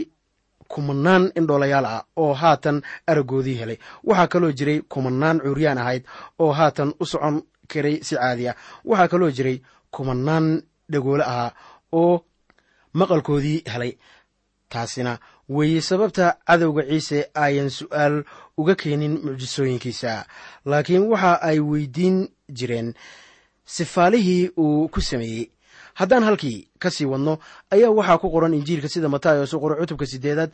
kumanaan 0.71 1.23
indhoolayaal 1.39 1.85
ah 1.85 2.03
oo 2.23 2.33
haatan 2.41 2.77
araggoodii 3.07 3.57
helay. 3.61 3.77
Waxaa 4.07 4.27
kaloo 4.27 4.51
jiray 4.51 4.79
kumanaan 4.91 5.37
cuuryaan 5.43 5.77
ahayd 5.83 6.03
oo 6.39 6.51
haatan 6.59 6.89
u 7.01 7.05
socon 7.11 7.35
karay 7.71 7.95
si 8.07 8.15
caadi 8.15 8.47
ah. 8.49 8.55
Waxaa 8.89 9.07
kaloo 9.11 9.31
jiray 9.37 9.57
kumanaan 9.95 10.47
dhagoole 10.91 11.23
ahaa 11.23 11.51
oo 11.91 12.25
maqalkoodii 12.99 13.63
helay 13.73 13.91
taasina 14.69 15.19
weeye 15.49 15.81
sababta 15.81 16.37
cadowga 16.47 16.83
ciise 16.89 17.29
ayan 17.33 17.69
su'aal 17.69 18.23
uga 18.57 18.75
keenin 18.75 19.19
mucjisooyinkiisa. 19.23 20.25
Laakiin 20.65 21.07
waxa 21.11 21.41
ay 21.41 21.59
weydiin 21.59 22.27
jireen 22.51 22.93
sifaalihii 23.65 24.51
uu 24.57 24.87
ku 24.89 25.01
sameeyey. 25.01 25.49
Haddaan 25.93 26.23
halkii 26.23 26.67
ka 26.79 26.89
sii 26.91 27.05
wadno 27.05 27.39
ayaa 27.71 27.89
waxaa 27.91 28.17
ku 28.17 28.29
qoran 28.29 28.53
injiilka 28.53 28.87
sida 28.89 29.09
matayos 29.09 29.53
u 29.53 29.59
qoray 29.59 29.79
cutubka 29.79 30.05
siddeedaad 30.05 30.51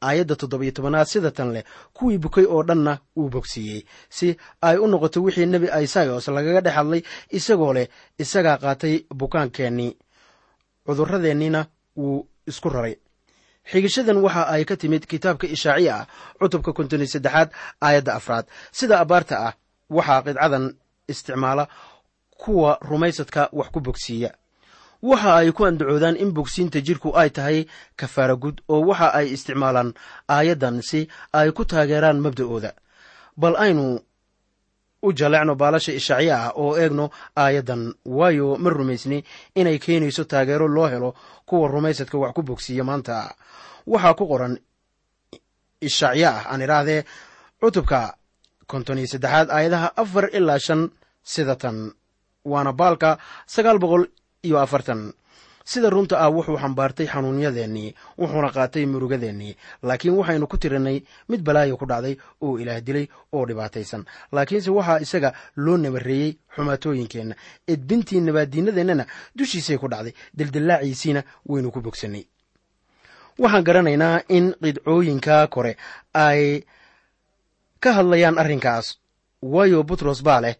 aayadda 0.00 0.36
toddobiyo 0.36 0.72
tobanaad 0.72 1.06
sida 1.06 1.30
tan 1.30 1.52
leh. 1.52 1.64
Kuwii 1.92 2.18
bukay 2.18 2.44
oo 2.44 2.62
dhanna 2.62 2.98
uu 3.16 3.28
bogsiiyey 3.28 3.82
si 4.10 4.36
ay 4.62 4.76
u 4.78 4.86
noqoto 4.86 5.22
wixii 5.22 5.46
nebi 5.46 5.66
isayos 5.84 6.28
lagaga 6.28 6.60
dhex 6.60 6.74
hadlay 6.74 7.02
isagoo 7.30 7.72
leh 7.72 7.88
isagaa 8.18 8.56
qaatay 8.58 9.04
bukaankeenii. 9.14 9.96
Cudurradeenniina 10.86 11.66
wuu 11.96 12.26
isku 12.46 12.68
raray 12.68 12.96
xigishadan 13.70 14.16
waxa 14.24 14.48
ay 14.48 14.64
ka 14.64 14.76
timid 14.76 15.06
kitaabka 15.06 15.46
ishaaciya 15.46 15.94
ah 16.00 16.06
cutubka 16.40 16.72
konton 16.72 17.00
iyo 17.04 17.08
saddexaad 17.14 17.48
aayadda 17.80 18.12
afraad. 18.18 18.46
Sida 18.72 19.00
abbaarta 19.00 19.34
ah 19.48 19.52
waxaa 19.90 20.22
qidcadan 20.26 20.64
isticmaala 21.08 21.68
kuwa 22.42 22.78
rumaysadka 22.80 23.48
wax 23.52 23.68
ku 23.74 23.80
bogsiiya. 23.80 24.30
Waxa 25.02 25.30
ay 25.36 25.52
ku 25.52 25.62
andacoodaan 25.66 26.16
in 26.16 26.30
bogsiinta 26.34 26.80
jidhku 26.80 27.12
ay 27.14 27.30
tahay 27.30 27.58
kafaara 27.96 28.36
gud 28.36 28.60
oo 28.68 28.80
waxa 28.88 29.08
ay 29.18 29.26
isticmaalaan 29.36 29.94
aayaddan 30.28 30.82
si 30.82 31.08
ay 31.32 31.52
ku 31.52 31.64
taageeraan 31.64 32.18
mabda'ooda. 32.24 32.72
Bal 33.36 33.54
aynu 33.56 34.00
u 35.02 35.12
jaleecno 35.12 35.54
baalasha 35.54 35.92
ishaaciya 35.92 36.36
ah 36.44 36.52
oo 36.62 36.76
eegno 36.76 37.10
aayaddan. 37.36 37.94
Waayo 38.04 38.56
ma 38.58 38.70
rumaysni 38.70 39.24
inay 39.54 39.78
keenayso 39.78 40.24
taageero 40.24 40.68
loo 40.68 40.88
helo 40.88 41.14
kuwa 41.46 41.68
rumaysadka 41.68 42.18
wax 42.18 42.32
ku 42.34 42.42
bogsiiya 42.42 42.84
maanta. 42.84 43.34
Waxaa 43.86 44.14
ku 44.18 44.24
qoran 44.26 44.58
ishaaciya 45.80 46.30
ah 46.30 46.42
aan 46.52 46.62
idhaahdee 46.62 47.04
cutubka 47.60 48.14
konton 48.66 48.98
iyo 48.98 49.06
saddexaad 49.06 49.48
aayadaha 49.50 49.88
afar 49.96 50.24
ilaa 50.38 50.58
shan 50.58 50.90
sida 51.22 51.56
tan 51.56 51.92
waana 52.44 52.72
baalka 52.72 53.18
sagaal 53.46 53.78
boqol 53.78 54.04
iyo 54.46 54.58
afartan 54.60 55.12
sida 55.70 55.88
runta 55.94 56.16
ah 56.24 56.30
wuxuu 56.36 56.56
xambaartay 56.62 57.06
xanuunyadeennii 57.12 57.94
wuxuuna 58.20 58.50
qaatay 58.56 58.84
murugadeennii. 58.92 59.52
Laakiin 59.82 60.14
waxaynu 60.18 60.46
ku 60.50 60.56
tirinay 60.62 60.98
mid 61.28 61.40
balaayo 61.46 61.76
ku 61.76 61.86
dhacday 61.90 62.14
oo 62.44 62.58
ilaah 62.62 62.80
dilay 62.86 63.06
oo 63.32 63.44
dhibaataysan. 63.48 64.02
Laakiinse 64.32 64.70
waxaa 64.70 64.98
isaga 65.04 65.30
loo 65.56 65.76
nabareeyey 65.76 66.30
xumaatooyinkeenna 66.56 67.34
edbintii 67.72 68.20
nabaaddiinadeennana 68.20 69.04
dushiisay 69.36 69.78
ku 69.78 69.88
dhacday 69.92 70.14
dildillaaciisiina 70.38 71.22
waynu 71.48 71.70
ku 71.74 71.80
bogsannay. 71.80 72.24
Waxaan 73.38 73.64
garanaynaa 73.64 74.20
in 74.28 74.54
qidcooyinka 74.62 75.46
kore 75.54 75.76
ay 76.14 76.62
ka 77.80 77.92
hadlayaan 77.92 78.38
arrinkaas. 78.38 78.86
Waayo 79.42 79.82
butros 79.84 80.22
baa 80.26 80.40
leh 80.40 80.54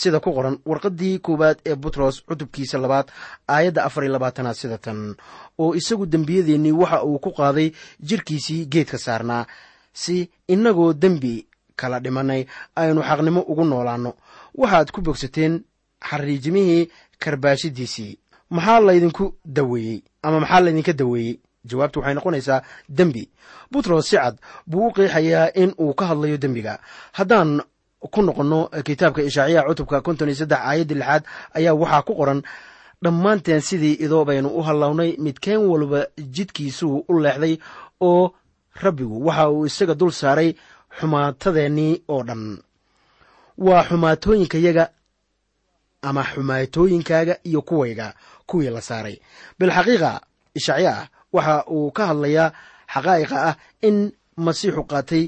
sida 0.00 0.18
ku 0.20 0.30
qoran 0.36 0.56
warqaddii 0.66 1.18
koowaad 1.24 1.58
ee 1.70 1.74
butros 1.82 2.16
cutubkiisa 2.26 2.78
labaad 2.82 3.06
aayadda 3.54 3.84
afar 3.84 4.04
iyo 4.04 4.12
labaatanaad 4.12 4.56
sida 4.60 4.78
tan. 4.78 5.14
Oo 5.58 5.74
isagu 5.74 6.06
dembiyadeennii 6.06 6.72
waxa 6.82 7.04
uu 7.04 7.18
ku 7.24 7.30
qaaday 7.38 7.68
jidhkiisii 8.08 8.66
geedka 8.72 8.98
saarnaa. 8.98 9.46
Si 9.92 10.30
innagoo 10.48 10.92
dembi 10.92 11.46
kala 11.76 12.00
dhimanay 12.00 12.42
aynu 12.76 13.00
xaqnimo 13.08 13.40
ugu 13.50 13.64
noolaanno. 13.64 14.12
Waxaad 14.60 14.90
ku 14.90 15.00
bogsateen 15.00 15.62
xariijimihii 16.08 16.90
karbaashidiisii. 17.22 18.18
Maxaa 18.50 18.80
laydinku 18.80 19.34
daweeyey? 19.44 20.02
Ama 20.22 20.40
maxaa 20.40 20.60
laydinka 20.60 20.92
daweeyey? 20.92 21.38
Jawaabtu 21.64 21.98
waxay 22.00 22.14
noqonaysaa 22.14 22.62
dembi. 22.88 23.28
Butros 23.72 24.08
si 24.08 24.16
cad 24.16 24.36
buu 24.66 24.86
u 24.88 24.92
qeexayaa 24.92 25.54
in 25.54 25.70
uu 25.80 25.94
ka 25.94 26.04
hadlayo 26.06 26.36
dembiga. 26.36 26.78
Haddaan 27.12 27.62
ku 28.12 28.22
noqonno 28.22 28.58
kitaabka 28.86 29.22
ishaaciya 29.22 29.62
cutubka 29.68 30.00
konton 30.06 30.28
iyo 30.28 30.36
saddex 30.40 30.58
aayaddii 30.68 30.94
lixaad 31.00 31.22
ayaa 31.58 31.74
waxaa 31.82 32.02
ku 32.06 32.12
qoran 32.18 32.40
dhammaanteen 33.04 33.60
sidii 33.60 33.96
idoo 34.04 34.24
baynu 34.28 34.48
u 34.48 34.62
hallawnay 34.66 35.10
midkeen 35.24 35.60
walba 35.70 36.00
jidkiisuu 36.34 37.04
u 37.08 37.18
leexday 37.24 37.54
oo 38.00 38.32
rabbigu 38.82 39.26
waxa 39.26 39.50
uu 39.50 39.66
isaga 39.66 39.94
dul 39.94 40.10
saaray 40.12 40.50
xumaatadeennii 41.00 41.94
oo 42.08 42.22
dhan. 42.28 42.42
Waa 43.58 43.82
xumaatooyinkayaga 43.88 44.84
ama 46.02 46.22
xumaatooyinkaaga 46.24 47.34
iyo 47.48 47.62
kuwayga 47.62 48.14
kuwii 48.46 48.70
la 48.70 48.80
saaray. 48.80 49.16
Bilxaqiiqa 49.58 50.20
ishaaciya 50.54 50.92
ah 50.98 51.08
waxa 51.32 51.64
uu 51.70 51.90
ka 51.96 52.02
hadlayaa 52.06 52.52
xaqaa'iqa 52.94 53.36
ah 53.48 53.54
in 53.88 54.12
masiixu 54.36 54.82
qaatay 54.92 55.24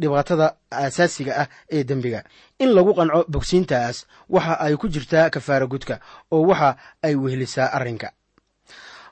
dhibaatada 0.00 0.46
aasaasiga 0.72 1.32
ah 1.42 1.48
ee 1.76 1.84
dembiga. 1.84 2.20
In 2.58 2.70
lagu 2.76 2.92
qanco 2.98 3.24
bogsiintaas 3.34 3.96
waxa 4.34 4.54
ay 4.64 4.74
ku 4.76 4.86
jirtaa 4.88 5.30
kafaara 5.30 5.66
gudka 5.66 6.00
oo 6.34 6.42
waxa 6.50 6.76
ay 7.02 7.14
wehelisaa 7.22 7.68
arrinka. 7.78 8.08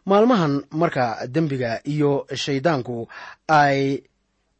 Maalmahan 0.04 0.54
marka 0.70 1.04
dembiga 1.34 1.80
iyo 1.86 2.26
shayddaanku 2.34 3.08
ay 3.48 4.02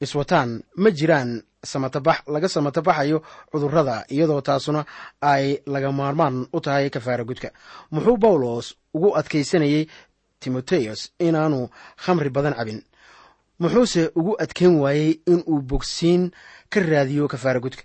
iswataan 0.00 0.62
ma 0.83 0.91
jiraan 0.91 1.43
samatabax 1.64 2.19
laga 2.35 2.49
samatabaxayo 2.49 3.19
cudurrada 3.50 3.97
iyadoo 4.14 4.41
taasuna 4.41 4.85
ay 5.33 5.47
laga 5.67 5.91
maarmaan 5.93 6.37
u 6.52 6.59
tahay 6.61 6.91
kafaara 6.91 7.25
gudka 7.25 7.49
muxuu 7.93 8.17
bawlos 8.23 8.67
ugu 8.95 9.09
adkaysanayey 9.19 9.83
timoteos 10.43 11.00
inaanu 11.26 11.69
khamri 12.02 12.31
badan 12.37 12.55
cabin 12.59 12.81
muxuuse 13.62 14.02
ugu 14.19 14.33
adkayn 14.42 14.75
waayey 14.83 15.11
inuu 15.33 15.61
bogsiin 15.71 16.23
ka 16.73 16.81
raadiyo 16.81 17.28
kafaara 17.33 17.61
gudka 17.64 17.83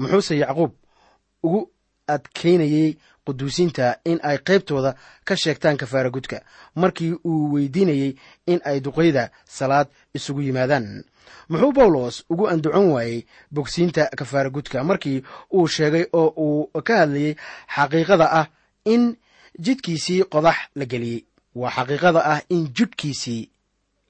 muxuuse 0.00 0.34
yacquub 0.42 0.72
ugu 1.46 1.60
adkaynayey 2.14 2.88
quduusiinta 3.26 3.86
in 4.10 4.18
ay 4.28 4.38
qaybtooda 4.46 4.90
ka 5.24 5.34
sheegtaan 5.42 5.76
kafaara 5.82 6.10
gudka 6.10 6.38
markii 6.74 7.12
uu 7.30 7.52
weydiinayey 7.52 8.12
in 8.46 8.60
ay 8.64 8.80
duqayda 8.80 9.30
salaad 9.56 9.88
isugu 10.16 10.42
yimaadaan. 10.42 11.04
Muxuu 11.48 11.72
bawlos 11.72 12.24
ugu 12.30 12.48
andacon 12.48 12.86
waayey 12.94 13.26
bogsiinta 13.54 14.08
kafaara 14.18 14.50
gudka 14.50 14.84
markii 14.84 15.22
uu 15.54 15.66
sheegay 15.74 16.04
oo 16.12 16.28
uu 16.46 16.82
ka 16.86 16.94
hadlayey 17.00 17.36
xaqiiqada 17.74 18.26
ah 18.40 18.46
in 18.84 19.16
jidhkiisii 19.64 20.24
qodax 20.32 20.56
la 20.74 20.84
geliyey. 20.84 21.24
Waa 21.54 21.70
xaqiiqada 21.76 22.20
ah 22.32 22.40
in 22.48 22.62
jidhkiisii 22.76 23.50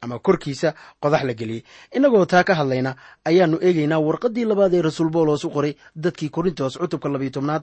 ama 0.02 0.18
korkiisa 0.18 0.74
qodax 1.02 1.22
la 1.28 1.34
geliyey. 1.40 1.62
Innagoo 1.96 2.26
taa 2.26 2.44
ka 2.44 2.54
hadlayna 2.58 2.96
ayaannu 3.24 3.58
eegaynaa 3.66 3.98
warqaddii 4.06 4.44
labaad 4.50 4.74
ee 4.74 4.82
rasuul 4.88 5.10
bawlos 5.14 5.44
u 5.44 5.50
qoray 5.56 5.72
dadkii 6.04 6.28
korintos 6.36 6.78
cutubka 6.80 7.08
labiyo 7.08 7.30
tobnaad 7.36 7.62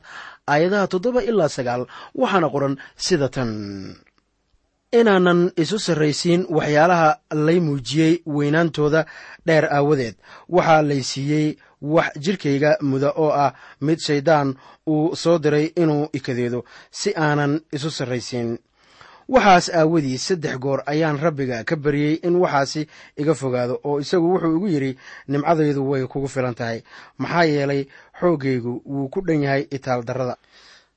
aayadaha 0.53 0.87
toddoba 0.93 1.21
ilaa 1.29 1.49
sagaal 1.57 1.81
waxaana 2.21 2.47
qoran 2.53 2.73
sida 3.05 3.27
tan. 3.35 3.49
Inaanan 4.99 5.41
isu 5.63 5.77
sarraysiin 5.79 6.41
waxyaalaha 6.57 7.09
lay 7.45 7.59
muujiyey 7.59 8.13
weynaantooda 8.35 9.01
dheer 9.47 9.65
aawadeed. 9.77 10.15
Waxaa 10.55 10.81
lay 10.89 11.01
siiyey 11.11 11.47
wax 11.81 12.09
jidhkayga 12.23 12.71
muda 12.81 13.09
oo 13.23 13.29
ah 13.45 13.51
mid 13.81 13.99
shayddaan 14.07 14.55
uu 14.93 15.15
soo 15.15 15.37
diray 15.43 15.65
inuu 15.81 16.09
ikadeedo 16.17 16.59
si 16.99 17.09
aanan 17.25 17.53
isu 17.75 17.89
sarraysiin 17.97 18.49
waxaas 19.33 19.67
aawadiis 19.79 20.23
saddex 20.27 20.55
goor 20.63 20.79
ayaan 20.85 21.17
rabbiga 21.25 21.63
ka 21.63 21.75
baryey 21.75 22.15
in 22.27 22.35
waxaasi 22.43 22.81
iga 23.21 23.33
fogaado 23.41 23.75
oo 23.83 23.99
isagu 24.03 24.27
wuxuu 24.33 24.55
igu 24.57 24.67
yidhi 24.73 24.91
nimcadaydu 25.27 25.81
way 25.89 26.03
kugu 26.07 26.27
filan 26.27 26.55
tahay. 26.55 26.79
Maxaa 27.21 27.43
yeelay 27.45 27.81
xooggaygu 28.19 28.73
wuu 28.85 29.09
ku 29.13 29.21
dhan 29.21 29.43
yahay 29.43 29.63
itaal 29.71 30.01
darrada. 30.07 30.35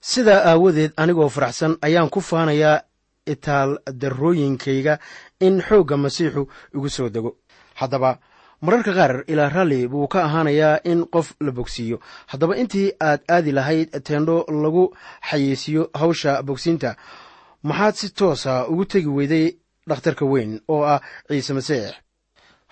Sidaa 0.01 0.45
aawadeed 0.51 0.93
anigoo 0.97 1.29
faraxsan 1.29 1.77
ayaan 1.87 2.09
ku 2.11 2.21
faanayaa 2.21 2.83
itaal 3.27 3.79
darrooyinkayga 4.01 4.99
in 5.41 5.61
xoogga 5.69 5.97
masiixu 5.97 6.49
igu 6.75 6.89
soo 6.89 7.09
dego. 7.09 7.37
Haddaba 7.75 8.19
mararka 8.63 8.93
qaar 8.95 9.25
ilaa 9.27 9.49
ralli 9.49 9.89
buu 9.89 10.09
ka 10.09 10.25
ahaanayaa 10.25 10.81
in 10.85 11.05
qof 11.15 11.35
la 11.41 11.53
bogsiiyo. 11.53 12.01
Haddaba 12.27 12.57
intii 12.57 12.93
aad 13.01 13.21
aadi 13.29 13.53
lahayd 13.53 13.91
teendho 14.07 14.45
lagu 14.49 14.85
xayeysiiyo 15.31 15.91
hawsha 15.95 16.43
bogsiinta 16.43 16.97
maxaad 17.63 17.95
si 17.95 18.09
toosa 18.19 18.67
ugu 18.69 18.85
tegi 18.85 19.09
weyday 19.09 19.47
dhakhtarka 19.89 20.25
weyn 20.33 20.61
oo 20.69 20.83
ah 20.85 21.01
ciise 21.29 21.53
masiix? 21.55 21.93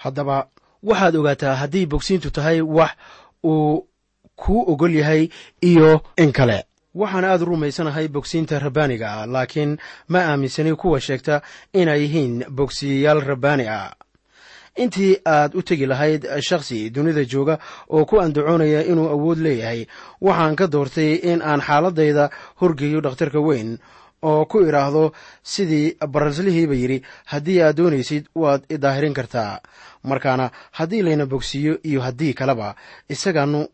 Haddaba 0.03 0.37
waxaad 0.83 1.17
ogaataa 1.17 1.55
haddii 1.63 1.87
bogsiintu 1.87 2.31
tahay 2.31 2.61
wax 2.61 2.91
uu 3.45 3.87
kuu 4.37 4.65
ogol 4.73 4.95
yahay 4.95 5.29
iyo 5.63 6.01
in 6.17 6.33
kale. 6.33 6.65
Waxaan 6.95 7.25
aad 7.25 7.43
rumaysanahay 7.43 8.09
bogsiinta 8.09 8.59
rabbaaniga 8.59 9.07
ah 9.13 9.27
laakiin 9.27 9.77
ma 10.09 10.19
aaminsani 10.25 10.75
kuwa 10.75 11.01
sheegta 11.01 11.43
inay 11.73 12.01
yihiin 12.03 12.45
bogsiyayaal 12.51 13.21
rabbaani 13.21 13.69
ah. 13.69 13.93
Intii 14.77 15.17
aad 15.27 15.55
u 15.55 15.63
tegi 15.63 15.87
lahayd 15.87 16.27
shakhsi 16.41 16.91
dunida 16.91 17.25
jooga 17.25 17.59
oo 17.91 18.05
ku 18.05 18.21
andacoonaya 18.21 18.85
inuu 18.85 19.09
awood 19.09 19.39
leeyahay 19.39 19.87
waxaan 20.21 20.57
ka 20.57 20.67
doortay 20.67 21.15
in 21.15 21.43
aan 21.43 21.61
xaaladayda 21.61 22.31
horgeeyo 22.61 23.01
dhakhtarka 23.01 23.41
weyn 23.41 23.79
oo 24.23 24.45
ku 24.47 24.61
idhaahdo 24.69 25.13
sidii 25.43 25.97
baraslihiiba 26.13 26.75
yidhi 26.75 26.99
haddii 27.33 27.59
aad 27.63 27.77
doonaysid 27.77 28.25
waad 28.35 28.63
idaahirin 28.71 29.15
kartaa. 29.15 29.61
Markaana 30.03 30.51
haddii 30.79 31.03
layna 31.03 31.27
bogsiiyo 31.27 31.79
iyo 31.85 32.01
haddii 32.01 32.33
kaleba 32.35 32.75
isagaanu 33.09 33.67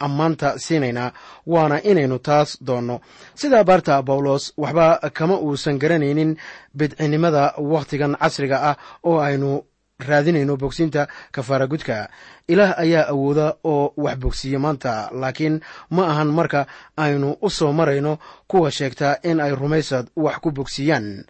ammaanta 0.00 0.58
siinaynaa 0.58 1.12
waana 1.46 1.80
inaynu 1.90 2.18
taas 2.18 2.58
doonno. 2.66 3.00
Sidaa 3.34 3.64
baarta 3.64 4.02
bawlos 4.02 4.52
waxba 4.56 4.98
kama 5.12 5.36
uusan 5.38 5.78
garanaynin 5.78 6.36
bidcinimada 6.76 7.54
wakhtigan 7.72 8.16
casriga 8.20 8.58
ah 8.70 8.76
oo 9.04 9.18
aynu 9.20 9.64
raadinayno 10.06 10.56
bogsiinta 10.56 11.08
kafaara 11.32 11.66
gudka 11.66 12.08
ilaah 12.48 12.78
ayaa 12.78 13.08
awooda 13.08 13.54
oo 13.64 13.92
wax 13.96 14.16
bogsiiya 14.18 14.58
maanta 14.58 15.08
laakiin 15.12 15.60
ma 15.90 16.06
ahan 16.08 16.28
marka 16.28 16.66
aynu 16.96 17.36
u 17.42 17.50
soo 17.50 17.72
marayno 17.72 18.18
kuwa 18.48 18.70
sheegta 18.70 19.18
in 19.22 19.40
ay 19.40 19.54
rumaysad 19.54 20.06
wax 20.16 20.36
ku 20.40 20.50
bogsiiyaan. 20.50 21.24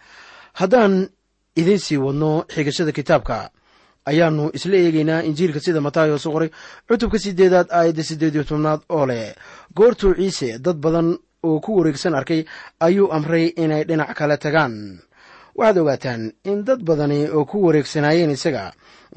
Haddaan 0.53 1.09
idiin 1.57 1.79
sii 1.79 1.97
wadno 1.97 2.45
xigashada 2.55 2.93
kitaabka 2.93 3.51
ayaannu 4.07 4.51
isla 4.55 4.77
eegaynaa 4.77 5.23
injiilka 5.23 5.61
sida 5.61 5.81
matayos 5.81 6.27
u 6.27 6.33
qoray 6.33 6.51
cutubka 6.89 7.19
sideedaad 7.19 7.67
aayadda 7.71 8.03
siddeed 8.03 8.35
iyo 8.35 8.45
tobnaad 8.45 8.81
oo 8.89 9.07
leh 9.07 9.35
goortuu 9.77 10.15
ciise 10.15 10.59
dad 10.59 10.77
badan 10.77 11.19
oo 11.43 11.61
ku 11.61 11.77
wareegsan 11.79 12.15
arkay 12.15 12.45
ayuu 12.81 13.13
amray 13.13 13.47
inay 13.57 13.85
dhinac 13.85 14.15
kale 14.15 14.37
tagaan 14.37 14.99
waxaad 15.59 15.79
ogaataan 15.79 16.23
in 16.45 16.65
dad 16.65 16.81
badani 16.89 17.29
oo 17.37 17.45
ku 17.45 17.57
wareegsanaayeen 17.67 18.31
isaga 18.31 18.73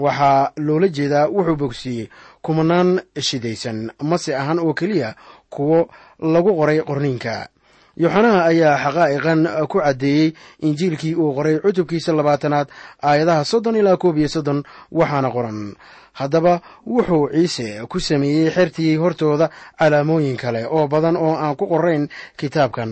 waxaa 0.05 0.51
loola 0.65 0.87
jeedaa 0.87 1.27
wuxuu 1.35 1.55
bogsiiyey 1.61 2.09
kumanaan 2.41 3.01
shidaysan 3.27 3.91
mase 4.09 4.35
ahan 4.35 4.59
oo 4.59 4.73
keliya 4.73 5.15
kuwo 5.49 5.89
lagu 6.33 6.51
qoray 6.59 6.79
qorniinka 6.89 7.33
yoxanaha 8.03 8.41
ayaa 8.51 8.77
xaqaa'iqan 8.83 9.39
ku 9.71 9.77
caddeeyey 9.83 10.27
injiilkii 10.67 11.15
uu 11.15 11.33
qoray 11.37 11.59
cutubkiisa 11.63 12.11
labaatanaad 12.19 12.67
aayadaha 13.03 13.43
soddon 13.51 13.75
ilaa 13.75 13.97
koob 14.03 14.17
iyo 14.17 14.29
soddon 14.35 14.63
waxaana 14.91 15.29
qoran 15.35 15.59
haddaba 16.19 16.53
wuxuu 16.87 17.29
ciise 17.35 17.67
ku 17.91 17.99
sameeyey 17.99 18.49
xertii 18.55 18.95
hortooda 19.01 19.49
calaamooyin 19.79 20.37
kale 20.37 20.61
oo 20.65 20.87
badan 20.87 21.17
oo 21.17 21.35
aan 21.35 21.55
ku 21.55 21.65
qorayn 21.67 22.07
kitaabkan. 22.39 22.91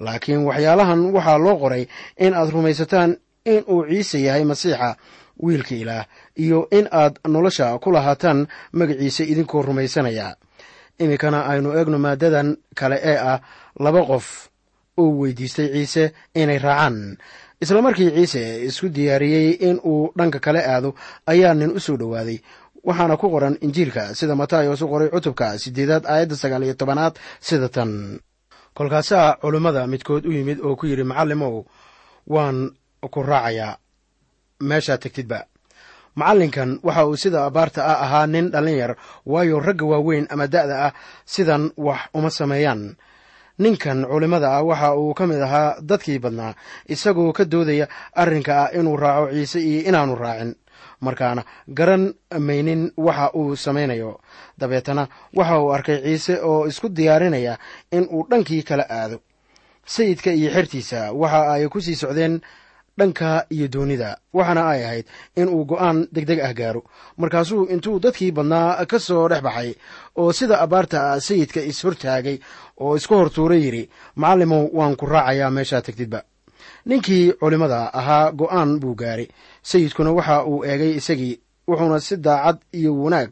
Laakiin 0.00 0.42
waxyaalahan 0.48 1.00
waxaa 1.14 1.38
loo 1.44 1.56
qoray 1.62 1.86
in 2.18 2.34
aad 2.34 2.50
rumaysataan 2.54 3.10
in 3.46 3.62
uu 3.74 3.86
ciise 3.90 4.18
yahay 4.26 4.44
masiixa 4.44 4.96
wiilka 5.42 5.74
ilaah 5.74 6.04
iyo 6.44 6.68
in 6.70 6.86
aad 6.90 7.14
nolosha 7.28 7.78
ku 7.82 7.90
lahaataan 7.92 8.46
magaciisa 8.78 9.22
idinkoo 9.24 9.62
rumaysanaya. 9.62 10.34
Iminkana 11.02 11.38
aynu 11.50 11.72
eegno 11.78 11.98
maaddadan 11.98 12.56
kale 12.78 12.96
ee 13.10 13.16
ah 13.32 13.40
laba 13.80 14.02
qof 14.06 14.48
uu 14.98 15.20
weydiistay 15.20 15.68
ciise 15.72 16.12
inay 16.34 16.58
raacaan. 16.58 17.16
Isla 17.60 17.82
markii 17.82 18.10
ciise 18.10 18.64
isku 18.68 18.88
diyaariyey 18.88 19.50
in 19.68 19.80
uu 19.84 20.12
dhanka 20.18 20.38
kale 20.40 20.60
aado 20.66 20.94
ayaa 21.26 21.54
nin 21.54 21.70
u 21.76 21.80
soo 21.80 21.96
dhowaaday 21.96 22.38
waxaana 22.84 23.16
ku 23.16 23.30
qoran 23.30 23.56
injiilka 23.60 24.14
sida 24.14 24.34
matayos 24.34 24.82
u 24.82 24.88
qoray 24.88 25.08
cutubka 25.08 25.58
siddeedaad 25.58 26.04
aayadda 26.06 26.36
sagaal 26.36 26.62
iyo 26.64 26.74
tobanaad 26.74 27.14
sida 27.40 27.68
tan. 27.68 28.18
Kolkaasaa 28.74 29.36
culimmada 29.40 29.86
midkood 29.86 30.26
u 30.26 30.32
yimid 30.32 30.58
oo 30.60 30.76
ku 30.76 30.86
yidhi 30.86 31.04
macallimow 31.04 31.64
waan 32.26 32.70
ku 33.10 33.22
raacayaa 33.22 33.76
meeshaad 34.60 35.00
tegtidba 35.00 35.44
macallinkan 36.16 36.80
waxa 36.82 37.06
uu 37.06 37.16
sida 37.16 37.44
abaarta 37.44 37.80
ah 37.86 37.98
ahaa 38.04 38.26
nin 38.26 38.50
dhallin 38.52 38.76
yar 38.82 38.92
waayo 39.26 39.60
ragga 39.60 39.84
waaweyn 39.86 40.26
ama 40.30 40.46
da'da 40.46 40.76
ah 40.86 40.92
sidan 41.24 41.70
wax 41.76 42.00
uma 42.14 42.30
sameeyaan 42.30 42.96
ninkan 43.58 44.04
culimmada 44.06 44.48
ah 44.56 44.62
waxa 44.62 44.94
uu 44.96 45.14
ka 45.14 45.26
mid 45.26 45.40
ahaa 45.42 45.80
dadkii 45.80 46.18
badnaa 46.18 46.54
isagoo 46.88 47.32
ka 47.32 47.44
doodaya 47.44 47.86
arrinka 48.14 48.52
ah 48.64 48.68
inuu 48.78 48.96
raaco 48.96 49.30
ciise 49.32 49.60
iyo 49.60 49.88
inaanu 49.88 50.14
raacin. 50.14 50.54
Markaana 51.00 51.42
garan 51.68 52.14
maynin 52.38 52.92
waxa 52.96 53.30
uu 53.34 53.56
samaynayo 53.56 54.20
dabeetana 54.58 55.08
waxa 55.34 55.58
uu 55.62 55.72
arkay 55.74 55.98
ciise 56.02 56.40
oo 56.42 56.66
isku 56.66 56.88
diyaarinaya 56.88 57.58
in 57.92 58.08
uu 58.10 58.26
dhankii 58.30 58.62
kala 58.62 58.86
aado. 58.90 59.20
Sayidka 59.86 60.30
iyo 60.32 60.50
xertiisa 60.50 61.12
waxa 61.12 61.52
ay 61.52 61.68
ku 61.68 61.80
sii 61.80 61.94
socdeen 61.94 62.40
dhanka 62.98 63.46
iyo 63.50 63.68
doonida 63.68 64.16
waxaana 64.32 64.62
ay 64.72 64.84
ahayd 64.84 65.06
in 65.36 65.48
uu 65.48 65.64
go'aan 65.64 66.08
deg 66.12 66.26
deg 66.26 66.40
ah 66.40 66.52
gaaro. 66.54 66.82
Markaasuu 67.16 67.66
intuu 67.72 67.98
dadkii 68.00 68.32
badnaa 68.32 68.84
ka 68.86 68.98
soo 68.98 69.28
dhex 69.28 69.42
baxay 69.42 69.74
oo 70.16 70.32
sida 70.32 70.60
abaarta 70.60 71.20
sayidka 71.20 71.60
is-hortaagay 71.60 72.38
oo 72.80 72.96
isku 72.96 73.14
hortuura 73.14 73.56
yidhi 73.56 73.88
macallimow 74.16 74.68
waan 74.72 74.96
ku 74.96 75.06
raacayaa 75.06 75.50
meeshaa 75.50 75.80
tegtidba 75.82 76.22
ninkii 76.86 77.32
culimmada 77.40 77.90
ahaa 77.94 78.32
go'aan 78.32 78.80
buu 78.80 78.94
gaaray. 78.94 79.28
Sayidkuna 79.62 80.12
waxa 80.12 80.44
uu 80.46 80.64
eegay 80.64 80.96
isagii 81.00 81.40
wuxuuna 81.68 82.00
si 82.00 82.16
daacad 82.16 82.58
iyo 82.72 82.92
wanaag 83.02 83.30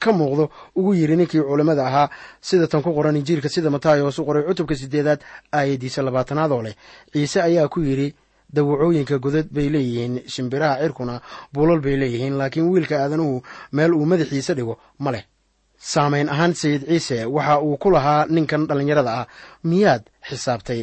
ka 0.00 0.12
muuqdo 0.12 0.48
ugu 0.76 0.94
yidhi 0.94 1.16
ninkii 1.16 1.42
culimmada 1.42 1.86
ahaa 1.86 2.08
sida 2.40 2.66
tan 2.66 2.82
ku 2.82 2.94
qoran 2.94 3.16
injiilka 3.16 3.48
sida 3.48 3.70
matayos 3.70 4.18
u 4.18 4.24
qoray 4.24 4.42
cutubka 4.48 4.74
sideedaad 4.74 5.20
aayaddiisa 5.52 6.02
labaatanaad 6.02 6.52
oo 6.52 6.62
leh. 6.62 6.74
Ciise 7.12 7.42
ayaa 7.42 7.68
ku 7.68 7.80
yidhi 7.80 8.14
dawacooyinka 8.54 9.18
godad 9.18 9.48
bay 9.50 9.68
leeyihiin 9.74 10.22
shimbiraha 10.26 10.80
cirkuna 10.82 11.20
buulal 11.52 11.80
bay 11.80 11.96
leeyihiin 11.96 12.38
laakiin 12.38 12.68
wiilka 12.72 13.02
aadanuhu 13.02 13.42
meel 13.72 13.94
uu 13.94 14.06
madaxiisa 14.06 14.54
dhigo 14.54 14.78
ma 14.98 15.10
leh. 15.12 15.24
Saamayn 15.78 16.28
ahaan 16.28 16.54
sayid 16.54 16.82
ciise 16.88 17.24
waxa 17.24 17.60
uu 17.60 17.76
ku 17.76 17.90
lahaa 17.90 18.26
ninkan 18.28 18.66
dhallinyarada 18.68 19.12
ah 19.20 19.26
miyaad 19.64 20.02
xisaabtay? 20.28 20.82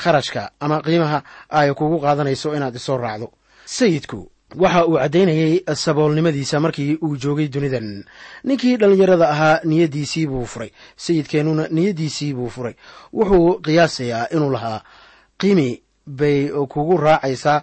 Kharashka 0.00 0.50
ama 0.60 0.80
qiimaha 0.82 1.22
ay 1.50 1.74
kugu 1.74 2.00
qaadanayso 2.00 2.54
inaad 2.56 2.74
isoo 2.76 2.96
raacdo. 2.96 3.28
Sayidku 3.66 4.30
waxa 4.56 4.86
uu 4.86 4.96
caddaynayay 4.96 5.60
saboolnimadiisa 5.74 6.60
markii 6.60 6.96
uu 7.04 7.16
joogay 7.16 7.48
dunidan 7.48 8.04
ninkii 8.44 8.76
dhallinyarada 8.80 9.28
ahaa 9.30 9.60
niyaddiisii 9.64 10.26
buu 10.26 10.44
furay. 10.46 10.70
Sayidkeennuna 10.96 11.68
niyaddiisii 11.70 12.32
buu 12.34 12.48
furay. 12.48 12.74
Wuxuu 13.12 13.60
qiyaasayaa 13.60 14.26
inuu 14.34 14.50
lahaa 14.56 14.80
qiimi 15.40 15.82
bay 16.18 16.48
kugu 16.72 16.96
raacaysaa 17.04 17.62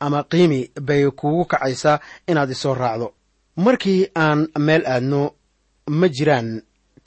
ama 0.00 0.24
qiimi 0.30 0.60
bay 0.88 1.02
kugu 1.10 1.44
kacaysaa 1.44 2.00
inaad 2.30 2.50
isoo 2.50 2.74
raacdo. 2.74 3.12
Markii 3.56 4.00
aan 4.14 4.48
meel 4.66 4.82
aadno 4.86 5.20
ma 5.98 6.06
jiraan 6.08 6.48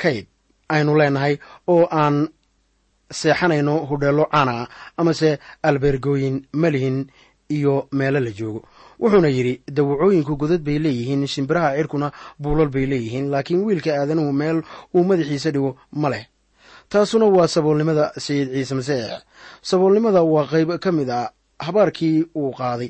kayd. 0.01 0.25
Aynu 0.69 0.97
leenahay 0.97 1.37
oo 1.67 1.85
aan 2.01 2.27
seexanayno 3.19 3.73
hudheello 3.89 4.25
caana 4.31 4.67
amase 4.97 5.39
albeergooyin 5.63 6.37
malihin 6.53 7.07
iyo 7.49 7.87
meelo 7.91 8.19
la 8.19 8.31
joogo. 8.31 8.61
Wuxuuna 8.99 9.27
yidhi 9.27 9.61
dawacooyinku 9.75 10.35
godad 10.37 10.61
bay 10.61 10.79
leeyihiin 10.79 11.27
shimbiraha 11.27 11.75
cirkuna 11.77 12.11
buulal 12.41 12.69
bay 12.69 12.85
leeyihiin 12.85 13.29
laakiin 13.31 13.63
wiilka 13.65 13.89
aadanuhu 13.95 14.33
meel 14.33 14.61
uu 14.95 15.03
madaxiisa 15.03 15.51
dhigo 15.51 15.77
ma 15.91 16.09
leh 16.09 16.25
taasuna 16.91 17.25
waa 17.35 17.47
saboolnimada 17.47 18.05
sayid 18.25 18.49
ciise 18.55 18.73
masiix 18.79 19.11
saboolnimada 19.69 20.21
waa 20.33 20.45
qayb 20.51 20.69
ka 20.83 20.91
mid 20.91 21.09
ah 21.09 21.29
habaarkii 21.65 22.17
uu 22.35 22.51
qaaday. 22.59 22.89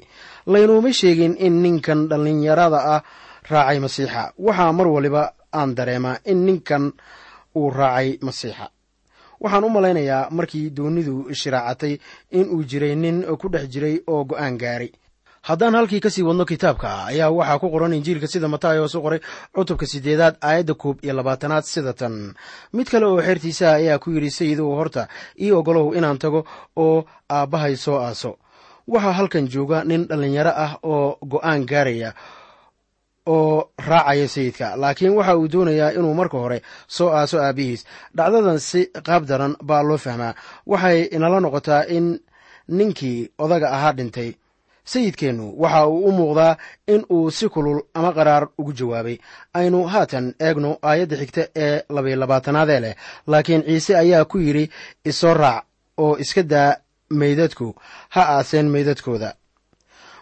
Laynooma 0.52 0.92
sheegin 1.00 1.34
in 1.46 1.56
ninkan 1.64 2.00
dhallinyarada 2.10 2.80
ah 2.96 3.02
raacay 3.52 3.80
masiixa 3.86 4.22
waxaa 4.46 4.72
mar 4.78 4.88
waliba 4.96 5.24
aan 5.60 5.76
dareemaa 5.78 6.18
in 6.32 6.40
ninkan 6.48 6.84
uu 7.60 7.70
raacay 7.80 8.10
masiixa 8.28 8.66
waxaan 9.42 9.64
u 9.64 9.70
malaynayaa 9.76 10.30
markii 10.38 10.70
doonidu 10.78 11.16
shiraacatay 11.40 11.94
in 12.38 12.46
uu 12.56 12.64
jiray 12.70 12.96
nin 12.96 13.18
ku 13.42 13.48
dhex 13.54 13.66
jiray 13.74 13.96
oo 14.08 14.24
go'aan 14.30 14.56
gaaray 14.64 14.92
haddaan 15.42 15.76
halkii 15.76 16.00
ka 16.00 16.10
sii 16.10 16.24
wadno 16.24 16.46
kitaabka 16.46 17.06
ayaa 17.12 17.30
waxaa 17.32 17.60
ku 17.60 17.70
qoran 17.72 17.94
injiilka 17.94 18.28
sida 18.28 18.48
matayos 18.48 18.96
u 18.96 19.02
qoray 19.02 19.20
cutubka 19.56 19.86
sideedaad 19.86 20.36
aayadda 20.42 20.74
koob 20.74 20.98
iyo 21.04 21.14
labaatanaad 21.14 21.64
sida 21.64 21.94
tan. 21.94 22.34
Mid 22.74 22.88
kale 22.92 23.06
oo 23.06 23.22
xeertiisaha 23.22 23.74
ayaa 23.80 24.00
ku 24.00 24.12
yidhi 24.12 24.32
sayidow 24.32 24.70
horta 24.76 25.08
ii 25.42 25.52
ogolow 25.52 25.94
inaan 25.98 26.18
tago 26.20 26.46
oo 26.76 27.06
aabbahay 27.30 27.76
soo 27.76 27.98
aaso. 28.00 28.38
Waxaa 28.88 29.14
halkan 29.14 29.48
jooga 29.48 29.84
nin 29.84 30.08
dhallinyaro 30.10 30.52
ah 30.56 30.74
oo 30.84 31.18
go'aan 31.32 31.66
gaaraya 31.66 32.14
oo 33.26 33.70
raacaya 33.88 34.28
sayidka 34.28 34.76
laakiin 34.76 35.14
waxa 35.18 35.38
uu 35.38 35.48
doonayaa 35.52 35.92
inuu 35.98 36.14
marka 36.14 36.38
hore 36.38 36.62
soo 36.88 37.10
aaso 37.10 37.38
aabbihiis. 37.42 37.86
Dhacdadan 38.18 38.60
si 38.60 38.86
qaab 39.08 39.24
daran 39.26 39.56
baa 39.64 39.84
loo 39.84 39.98
fahmaa. 39.98 40.34
Waxay 40.68 41.00
inala 41.16 41.40
noqotaa 41.40 41.84
in 41.88 42.20
ninkii 42.68 43.30
odaga 43.40 43.68
ahaa 43.72 43.94
dhintay 43.98 44.30
sayidkeennu 44.92 45.46
waxa 45.62 45.88
uu 45.88 46.06
u 46.10 46.12
muuqdaa 46.20 46.58
in 46.94 47.02
uu 47.16 47.32
si 47.38 47.50
kulul 47.54 47.80
ama 47.94 48.12
qaraar 48.18 48.48
ugu 48.60 48.74
jawaabay. 48.80 49.18
Aynu 49.54 49.80
haatan 49.94 50.26
eegno 50.48 50.78
aayadda 50.90 51.16
xigta 51.22 51.44
ee 51.66 51.76
labaiy 51.96 52.16
labaatanaadee 52.22 52.80
leh 52.86 52.96
laakiin 53.28 53.64
ciise 53.68 53.94
ayaa 54.04 54.26
ku 54.26 54.38
yidhi 54.46 54.66
isoo 55.06 55.34
raac 55.34 55.64
oo 55.98 56.18
iska 56.24 56.44
daa 56.44 56.72
meydadku 57.22 57.68
ha 58.10 58.22
aaseen 58.36 58.68
meydadkooda. 58.76 59.30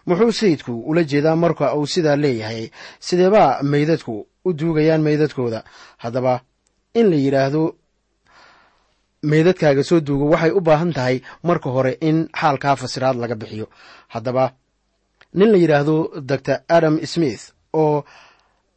Muxuu 0.08 0.32
sayidku 0.32 0.74
ula 0.90 1.04
jeedaa 1.12 1.36
marka 1.36 1.74
uu 1.76 1.88
sidaa 1.94 2.16
leeyahay 2.24 2.70
sideebaa 3.00 3.60
meydadku 3.64 4.28
u 4.46 4.54
duugayaan 4.60 5.02
meydadkooda? 5.08 5.64
Haddaba 5.98 6.40
in 6.96 7.10
la 7.12 7.16
yidhaahdo 7.16 7.76
meydadkaaga 9.24 9.84
soo 9.84 10.00
duugo 10.00 10.26
waxay 10.34 10.52
u 10.52 10.62
baahan 10.62 10.94
tahay 10.94 11.22
marka 11.44 11.70
hore 11.70 11.98
in 12.02 12.28
xaalkaa 12.40 12.76
fasiraad 12.76 13.16
laga 13.18 13.36
bixiyo. 13.36 13.68
Haddaba 14.08 14.52
nin 15.34 15.52
la 15.52 15.58
yidhaahdo 15.58 16.22
doctor 16.22 16.60
adam 16.70 17.00
smith 17.06 17.52
oo 17.74 18.04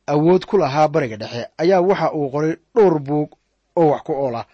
awood 0.07 0.45
ku 0.47 0.57
lahaa 0.59 0.89
bariga 0.89 1.17
dhexe 1.17 1.47
ayaa 1.59 1.81
waxa 1.81 2.13
uu 2.15 2.31
qoray 2.31 2.57
dhowr 2.75 2.99
buug 3.01 3.31
oo 3.77 3.91
wax 3.91 4.03
ku 4.03 4.13
ool 4.13 4.35
ah 4.37 4.47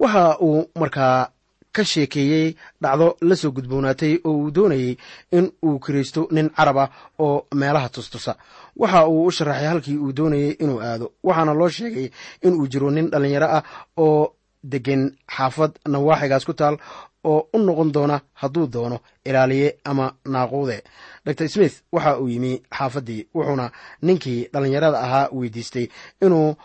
waxa 0.00 0.38
uu 0.40 0.64
markaa 0.78 1.30
ka 1.72 1.84
sheekeeyey 1.84 2.56
dhacdo 2.82 3.16
la 3.20 3.36
soo 3.36 3.50
gudboonaatay 3.52 4.18
oo 4.24 4.32
uu 4.32 4.50
doonayey 4.50 4.96
in 5.32 5.52
uu 5.64 5.78
kiraysto 5.78 6.28
nin 6.30 6.48
carab 6.50 6.78
ah 6.78 6.88
oo 7.18 7.46
meelaha 7.54 7.88
tustusa. 7.88 8.36
Waxa 8.76 9.06
uu 9.08 9.26
u 9.26 9.30
sharaxay 9.30 9.66
halkii 9.68 9.98
uu 9.98 10.12
doonayey 10.12 10.50
inuu 10.62 10.80
aado 10.82 11.12
waxaana 11.24 11.54
loo 11.54 11.68
sheegay 11.68 12.10
inuu 12.42 12.66
jiro 12.68 12.90
nin 12.90 13.10
dhallinyaro 13.10 13.46
ah 13.56 13.62
oo 13.96 14.32
deggan 14.62 15.16
xaafad 15.36 15.72
nawaaxigaas 15.88 16.44
ku 16.44 16.52
taal 16.54 16.76
oo 17.24 17.48
u 17.52 17.58
noqon 17.58 17.92
doona 17.92 18.20
hadduu 18.34 18.66
doono 18.66 18.98
ilaaliye 19.24 19.76
ama 19.84 20.14
naaquude. 20.24 20.82
Dor 21.24 21.48
smith 21.48 21.82
waxa 21.92 22.18
uu 22.20 22.28
yimi 22.28 22.62
xaafaddii 22.78 23.26
wuxuuna 23.34 23.70
ninkii 24.02 24.48
dhallinyarada 24.52 25.00
ahaa 25.00 25.28
weydiistay 25.32 25.88
inuu 26.22 26.56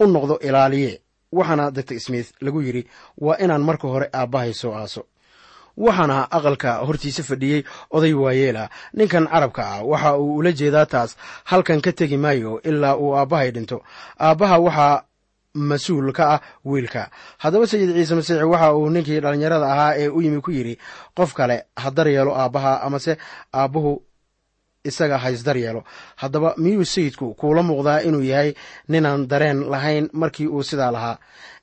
u 0.00 0.06
noqdo 0.06 0.38
ilaaliye. 0.42 1.00
Waxaana 1.32 1.70
dor 1.70 2.00
smith 2.00 2.32
lagu 2.40 2.62
yidhi 2.62 2.86
waa 3.18 3.36
inaan 3.38 3.62
marka 3.62 3.88
hore 3.88 4.08
aabbahay 4.12 4.52
soo 4.52 4.74
aaso. 4.74 5.06
Waxaana 5.76 6.28
aqalka 6.30 6.78
hortiisa 6.86 7.22
fadhiyey 7.22 7.64
oday 7.90 8.12
waayeela. 8.12 8.68
Ninkan 8.94 9.26
carabka 9.26 9.62
ah 9.66 9.82
waxa 9.82 10.18
uu 10.18 10.36
ula 10.36 10.52
jeedaa 10.52 10.86
taas 10.86 11.16
halkan 11.44 11.80
ka 11.80 11.92
tegi 11.92 12.16
maayo 12.16 12.60
ilaa 12.62 12.96
uu 12.96 13.14
aabbahay 13.16 13.50
dhinto. 13.50 13.82
Aabbaha 14.20 14.58
waxaa 14.58 15.02
mas'uul 15.54 16.12
ka 16.12 16.24
ah 16.34 16.40
wiilka. 16.64 17.10
Haddaba 17.38 17.66
sayid 17.66 17.90
ciise 17.94 18.14
masiix 18.14 18.42
waxa 18.42 18.74
uu 18.74 18.90
ninkii 18.90 19.20
dhallinyarada 19.20 19.66
ahaa 19.72 19.94
ee 19.98 20.08
u 20.08 20.20
yimi 20.22 20.40
ku 20.40 20.50
yidhi 20.50 20.78
qof 21.16 21.32
kale 21.34 21.64
ha 21.76 21.90
daryeelo 21.90 22.34
aabbaha 22.36 22.82
amase 22.82 23.16
aabbuhu 23.54 24.02
isaga 24.84 25.18
haysdar 25.18 25.56
yeelo 25.56 25.84
haddaba 26.16 26.54
miyuu 26.58 26.84
sayidku 26.84 27.34
kuula 27.34 27.62
muuqdaa 27.62 28.00
inuu 28.02 28.22
yahay 28.22 28.54
ninaan 28.88 29.28
dareen 29.28 29.60
lahayn 29.70 30.08
markii 30.12 30.46
uu 30.46 30.62
sidaa 30.62 30.90
lahaa? 30.92 31.18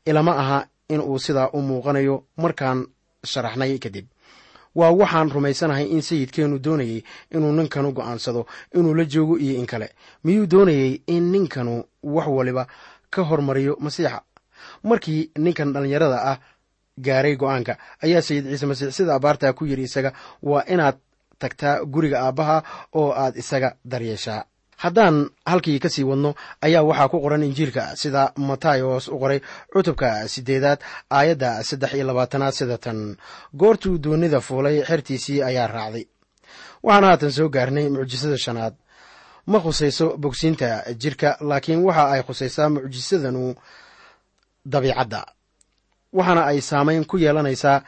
Ilama 0.05 0.31
aha 0.37 0.65
in 0.89 1.01
uu 1.01 1.19
sidaa 1.19 1.49
u 1.53 1.61
muuqanayo 1.61 2.23
markaan 2.37 2.87
sharaxnay 3.25 3.77
kadib. 3.79 4.05
Waa 4.75 4.91
waxaan 4.91 5.29
rumaysanahay 5.35 5.85
in 5.91 6.01
sayidkeennu 6.01 6.57
doonayey 6.63 7.03
inuu 7.35 7.51
ninkanu 7.51 7.91
go'aansado 7.91 8.45
inuu 8.75 8.93
la 8.95 9.05
joogo 9.05 9.37
iyo 9.37 9.59
in 9.59 9.65
kale. 9.65 9.87
Miyuu 10.23 10.47
doonayey 10.47 11.01
in 11.07 11.23
ninkanu 11.31 11.83
wax 12.03 12.27
waliba 12.27 12.67
ka 13.13 13.21
hormariyo 13.29 13.73
masiixa. 13.85 14.21
Markii 14.83 15.31
ninkan 15.43 15.73
dhallinyarada 15.73 16.17
ah 16.31 16.37
gaaray 17.05 17.35
go'aanka 17.41 17.73
ayaa 18.05 18.21
sayid 18.27 18.45
ciise 18.51 18.65
masiix 18.71 18.91
sida 18.97 19.13
abaartaa 19.15 19.53
ku 19.57 19.63
yidhi 19.69 19.83
isaga 19.89 20.11
waa 20.49 20.63
inaad 20.73 20.97
tagtaa 21.41 21.75
guriga 21.93 22.17
aabbaha 22.25 22.57
oo 22.99 23.11
aad 23.23 23.35
isaga 23.41 23.69
daryeeshaa. 23.91 24.41
Haddaan 24.83 25.29
halkii 25.45 25.79
ka 25.79 25.89
sii 25.89 26.03
wadno 26.09 26.33
ayaa 26.65 26.83
waxaa 26.89 27.07
ku 27.11 27.17
qoran 27.23 27.43
injiilka 27.43 27.83
sida 28.01 28.33
matayos 28.37 29.07
u 29.07 29.19
qoray 29.21 29.39
cutubka 29.73 30.27
siddeedaad 30.33 30.79
aayadda 31.17 31.49
saddex 31.63 31.91
iyo 31.93 32.05
labaatanaad 32.07 32.53
sida 32.53 32.77
tan. 32.77 33.17
Goortuu 33.59 33.97
doonida 34.03 34.39
fuulay 34.41 34.81
xertiisii 34.89 35.43
ayaa 35.49 35.67
raacday. 35.67 36.05
Waxaan 36.83 37.03
haatan 37.07 37.31
soo 37.31 37.49
gaarnay 37.49 37.89
mucjisada 37.89 38.37
shanaad 38.45 38.73
ma 39.47 39.57
khusayso 39.63 40.17
bogsiinta 40.17 40.69
jirka 41.01 41.29
laakiin 41.49 41.81
waxa 41.87 42.03
ay 42.13 42.21
khusaysaa 42.27 42.69
mucjisadanu 42.73 43.55
dabiicadda. 44.65 45.21
Waxaana 46.17 46.41
ay 46.51 46.59
saamayn 46.61 47.05
ku 47.09 47.15
yeelanaysaa 47.17 47.81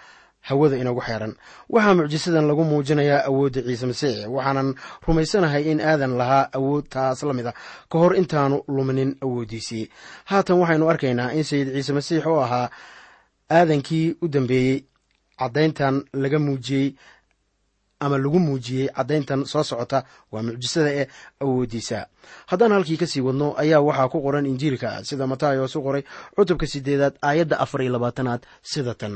hawada 0.48 0.76
inagu 0.78 1.02
xeeran. 1.08 1.34
Waxaa 1.70 1.94
mucjisadan 1.98 2.48
lagu 2.50 2.64
muujinayaa 2.64 3.26
awoodda 3.30 3.62
ciise 3.68 3.86
masiix 3.92 4.16
waxaanan 4.36 4.70
rumaysanahay 5.08 5.64
in 5.72 5.80
aadan 5.82 6.14
lahaa 6.20 6.50
awood 6.58 6.86
taas 6.94 7.20
la 7.28 7.34
mid 7.38 7.48
a 7.48 7.54
ka 7.92 7.96
hor 8.02 8.14
intaanu 8.22 8.58
luminin 8.76 9.12
awooddiisii. 9.26 9.86
Haatan 10.30 10.58
waxaynu 10.62 10.86
arkaynaa 10.92 11.32
in 11.38 11.44
sayid 11.50 11.68
ciise 11.76 11.92
masiix 11.98 12.24
oo 12.32 12.40
ahaa 12.46 12.68
aadankii 13.58 14.16
u 14.22 14.28
dambeeyey 14.28 14.78
caddayntan 15.40 15.96
laga 16.22 16.40
muujiyey 16.40 16.88
ama 18.06 18.18
lagu 18.24 18.40
muujiyey 18.46 18.88
caddayntan 18.98 19.42
soo 19.52 19.64
socota 19.70 20.00
waa 20.32 20.44
mucjisada 20.48 20.90
ee 21.00 21.06
awooddiisa 21.44 22.00
haddaan 22.52 22.72
halkii 22.76 22.98
ka 23.02 23.08
sii 23.12 23.22
wadno 23.28 23.48
ayaa 23.64 23.82
waxaa 23.88 24.10
ku 24.14 24.20
qoran 24.26 24.46
injiilka 24.52 24.90
sida 25.08 25.28
matayos 25.32 25.76
u 25.76 25.82
qoray 25.86 26.04
cutubka 26.36 26.66
sideedaad 26.74 27.16
aayadda 27.28 27.56
afar 27.64 27.82
iyo 27.82 27.92
labaatanaad 27.96 28.42
sida 28.72 28.94
tan. 29.02 29.16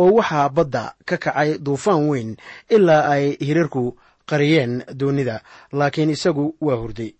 Oo 0.00 0.10
waxaa 0.18 0.48
badda 0.56 0.82
ka 1.08 1.16
kacay 1.24 1.50
duufaan 1.66 2.02
weyn 2.10 2.30
ilaa 2.76 3.02
ay 3.14 3.24
hirarku 3.46 3.82
qariyeen 4.30 4.72
doonnida 5.00 5.36
laakiin 5.78 6.10
isagu 6.16 6.44
waa 6.66 6.76
hurday. 6.82 7.10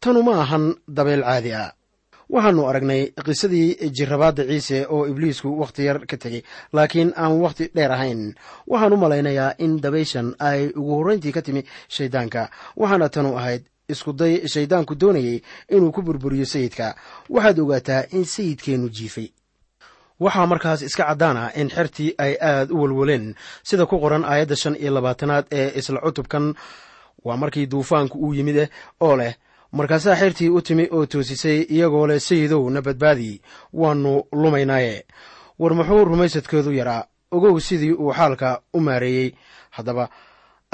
Tanu 0.00 0.22
ma 0.26 0.34
ahan 0.44 0.64
dabeel 0.96 1.22
caadi 1.28 1.52
ah 1.62 1.72
waxaannu 2.34 2.62
aragnay 2.68 3.02
qisadii 3.26 3.90
jirrabaadda 3.96 4.44
ciise 4.50 4.78
oo 4.90 5.06
ibliisku 5.06 5.48
wakhti 5.60 5.84
yar 5.86 5.98
ka 6.10 6.16
tegey 6.16 6.42
laakiin 6.72 7.12
aan 7.16 7.40
wakhti 7.44 7.70
dheer 7.74 7.92
ahayn. 7.92 8.34
Waxaan 8.66 8.92
u 8.92 8.96
malaynayaa 8.96 9.54
in 9.58 9.80
dabayshan 9.82 10.34
ay 10.38 10.60
ugu 10.74 10.92
horrayntii 10.98 11.32
ka 11.32 11.42
timi 11.42 11.62
shayddaanka 11.88 12.50
waxaana 12.76 13.08
tanu 13.08 13.36
ahayd 13.38 13.62
iskuday 13.88 14.42
shayddaanku 14.48 14.94
doonayey 15.00 15.42
inuu 15.70 15.92
ku 15.92 16.02
burburiyo 16.02 16.46
sayidka. 16.46 16.94
Waxaad 17.30 17.58
ogaataa 17.58 18.02
in 18.12 18.24
sayidkeennu 18.24 18.88
jiifay. 18.90 19.28
Waxaa 20.20 20.46
markaas 20.46 20.82
iska 20.82 21.04
caddaan 21.06 21.36
ah 21.36 21.50
in 21.54 21.68
xertii 21.70 22.14
ay 22.18 22.34
aad 22.40 22.70
u 22.70 22.80
walwaleen. 22.82 23.34
Sida 23.62 23.86
ku 23.86 24.00
qoran 24.00 24.24
aayadda 24.24 24.56
shan 24.56 24.76
iyo 24.76 24.90
labaatanaad 24.94 25.46
ee 25.52 25.78
isla 25.78 26.00
cutubkan 26.00 26.54
waa 27.24 27.36
markii 27.36 27.66
duufaanku 27.70 28.18
uu 28.18 28.34
yimid 28.34 28.56
eh 28.56 28.68
oo 29.00 29.16
leh 29.16 29.34
markaasaa 29.78 30.16
xertii 30.20 30.48
u 30.56 30.60
timi 30.66 30.84
oo 30.96 31.06
toosisay 31.06 31.58
iyagoo 31.74 32.06
leh 32.10 32.20
sayidow 32.28 32.64
na 32.70 32.80
badbaadi 32.86 33.40
waannu 33.72 34.12
lumaynaaye. 34.32 34.96
War 35.60 35.72
muxuu 35.78 36.04
rumaysadkoodu 36.04 36.72
yaraa 36.80 37.02
ogow 37.36 37.58
sidii 37.60 37.92
uu 37.92 38.12
xaalka 38.18 38.60
u 38.76 38.80
maareeyey. 38.80 39.28
Haddaba 39.76 40.08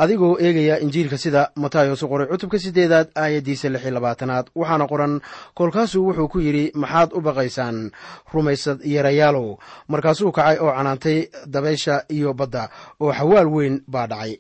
adigoo 0.03 0.37
eegaya 0.41 0.81
injiilka 0.85 1.19
sida 1.19 1.51
matayos 1.57 2.03
u 2.03 2.09
qoray 2.09 2.27
cutubka 2.31 2.59
siddeedaad 2.59 3.09
aayaddiisa 3.23 3.69
lix 3.73 3.83
iyo 3.85 3.93
labaatanaad 3.95 4.47
waxaana 4.61 4.87
qoran 4.93 5.15
kolkaasuu 5.55 6.07
wuxuu 6.07 6.29
ku 6.33 6.39
yidhi 6.41 6.65
maxaad 6.75 7.11
u 7.17 7.21
baqaysaan 7.27 7.91
rumaysad 8.33 8.79
yarayaalow. 8.95 9.49
Markaasuu 9.89 10.33
kacay 10.33 10.57
oo 10.65 10.73
canaantay 10.77 11.19
dabaysha 11.55 11.95
iyo 12.17 12.35
badda 12.35 12.69
oo 13.01 13.13
xawaal 13.19 13.47
weyn 13.55 13.83
baa 13.93 14.07
dhacay 14.07 14.33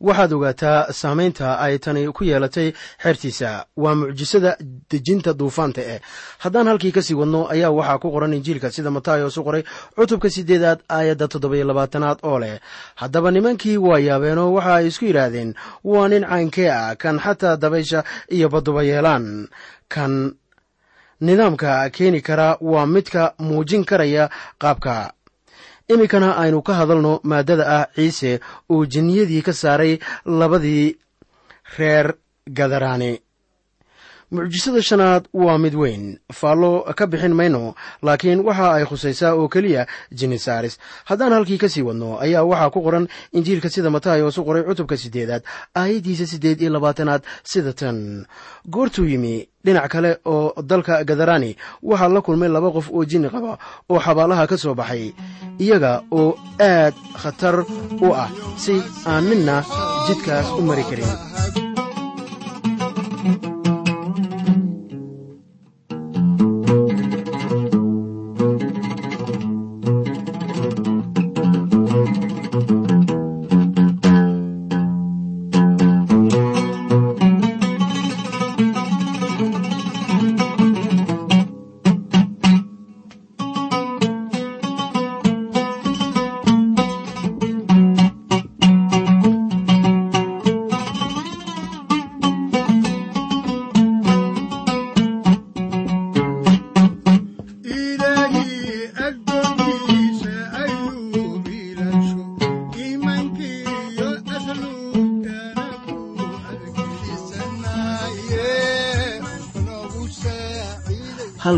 waxaad 0.00 0.32
ogaataa 0.32 0.92
saamaynta 0.92 1.58
ay 1.58 1.78
tani 1.78 2.12
ku 2.12 2.24
yeelatay 2.24 2.72
xertiisa 3.02 3.64
waa 3.76 3.94
mucjisada 3.94 4.56
dejinta 4.90 5.32
duufaanta 5.32 5.80
eh 5.80 6.00
haddaan 6.38 6.66
halkii 6.68 6.92
ka 6.92 7.02
sii 7.02 7.14
wadno 7.14 7.48
ayaa 7.48 7.70
waxaa 7.70 7.98
ku 7.98 8.10
qoran 8.12 8.34
injiilka 8.34 8.70
sida 8.70 8.90
matayos 8.90 9.36
u 9.36 9.44
qoray 9.44 9.62
cutubka 9.96 10.30
siddeedaad 10.30 10.80
aayadda 10.88 11.28
toddoba 11.28 11.56
iyo 11.56 11.66
labaatanaad 11.66 12.18
oo 12.22 12.38
leh. 12.38 12.60
Haddaba 12.94 13.30
nimankii 13.30 13.76
waa 13.76 13.98
yaabeenoo 13.98 14.52
waxa 14.52 14.74
ay 14.74 14.86
isku 14.86 15.04
yidhaahdeen 15.04 15.54
waa 15.84 16.08
nin 16.08 16.24
caynkee 16.28 16.70
ah 16.70 16.96
kan 16.96 17.18
xataa 17.18 17.56
dabaysha 17.56 18.04
iyo 18.28 18.48
badduba 18.48 18.82
yeelaan. 18.82 19.48
Kan 19.88 20.34
nidaamka 21.20 21.90
keeni 21.90 22.20
kara 22.20 22.56
waa 22.60 22.86
midka 22.86 23.34
muujin 23.38 23.84
karaya 23.84 24.28
qaabka 24.58 25.12
iminkana 25.92 26.28
aynu 26.42 26.62
ka 26.66 26.74
hadalno 26.80 27.12
maaddada 27.30 27.64
ah 27.78 27.86
ciise 27.94 28.40
oo 28.70 28.86
jinniyadii 28.92 29.42
ka 29.46 29.52
saaray 29.52 29.98
labadii 30.40 30.96
reer 31.78 32.14
gadaraani 32.58 33.10
mucjisada 34.30 34.82
shanaad 34.82 35.24
waa 35.32 35.58
mid 35.58 35.74
weyn. 35.74 36.18
Faallo 36.32 36.82
ka 36.96 37.06
bixin 37.06 37.34
mayno 37.34 37.74
laakiin 38.02 38.40
waxa 38.46 38.72
ay 38.74 38.84
khusaysaa 38.84 39.34
oo 39.34 39.48
keliya 39.48 39.86
jinni 40.12 40.38
saaris. 40.38 40.78
Haddaan 41.04 41.32
halkii 41.32 41.58
ka 41.58 41.68
sii 41.68 41.82
wadno 41.82 42.18
ayaa 42.20 42.42
waxaa 42.44 42.70
ku 42.70 42.82
qoran 42.82 43.06
injiilka 43.32 43.68
sida 43.70 43.90
matayos 43.90 44.38
u 44.38 44.44
qoray 44.44 44.62
cutubka 44.66 44.96
siddeedaad 44.96 45.42
aayaddiisa 45.74 46.26
siddeed 46.26 46.60
iyo 46.60 46.70
labaatanaad 46.72 47.22
sida 47.44 47.72
tan. 47.72 48.26
Goortuu 48.70 49.04
yimi 49.06 49.48
dhinac 49.64 49.88
kale 49.90 50.18
oo 50.24 50.52
dalka 50.62 51.04
gadarani 51.04 51.56
waxaa 51.82 52.08
la 52.08 52.20
kulmay 52.20 52.48
laba 52.48 52.70
qof 52.70 52.90
oo 52.90 53.04
jinni 53.04 53.28
qaba 53.30 53.58
oo 53.90 54.00
xabaalaha 54.00 54.46
ka 54.46 54.56
soo 54.58 54.74
baxay 54.74 55.14
iyaga 55.58 56.02
oo 56.10 56.34
aad 56.60 56.94
khatar 57.22 57.62
u 58.02 58.08
ah 58.14 58.30
si 58.58 58.74
aan 59.06 59.24
midna 59.30 59.62
jidkaas 60.06 60.46
u 60.58 60.62
mari 60.62 60.84
karin 60.90 61.12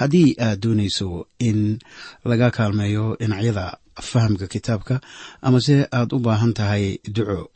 haddii 0.00 0.36
aad 0.46 0.58
doonayso 0.62 1.08
in 1.48 1.78
laga 2.24 2.50
kaalmeeyo 2.56 3.16
dhinacyada 3.20 3.66
fahamka 4.10 4.46
kitaabka 4.46 5.00
amase 5.46 5.76
aad 5.98 6.12
u 6.16 6.18
baahan 6.26 6.52
tahay 6.58 6.86
duco 7.14 7.50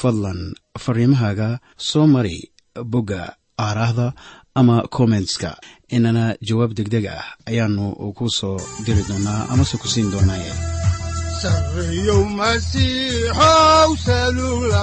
fadlan 0.00 0.40
fariimahaaga 0.82 1.48
soo 1.76 2.06
mari 2.06 2.36
bogga 2.92 3.22
aaraahda 3.66 4.06
ama 4.54 4.76
kommentska 4.96 5.50
inana 5.96 6.24
jawaab 6.48 6.72
degdeg 6.78 7.06
ah 7.06 7.24
ayaanu 7.48 7.86
ku 8.16 8.24
soo 8.38 8.56
diri 8.84 9.02
doonaa 9.08 9.48
amase 9.52 9.76
ku 9.82 9.88
siin 9.92 10.08
doonaaye. 10.12 10.52
Sarreeyow 11.42 12.22
masiixow 12.38 13.90
salula 14.06 14.82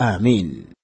aamiin 0.00 0.75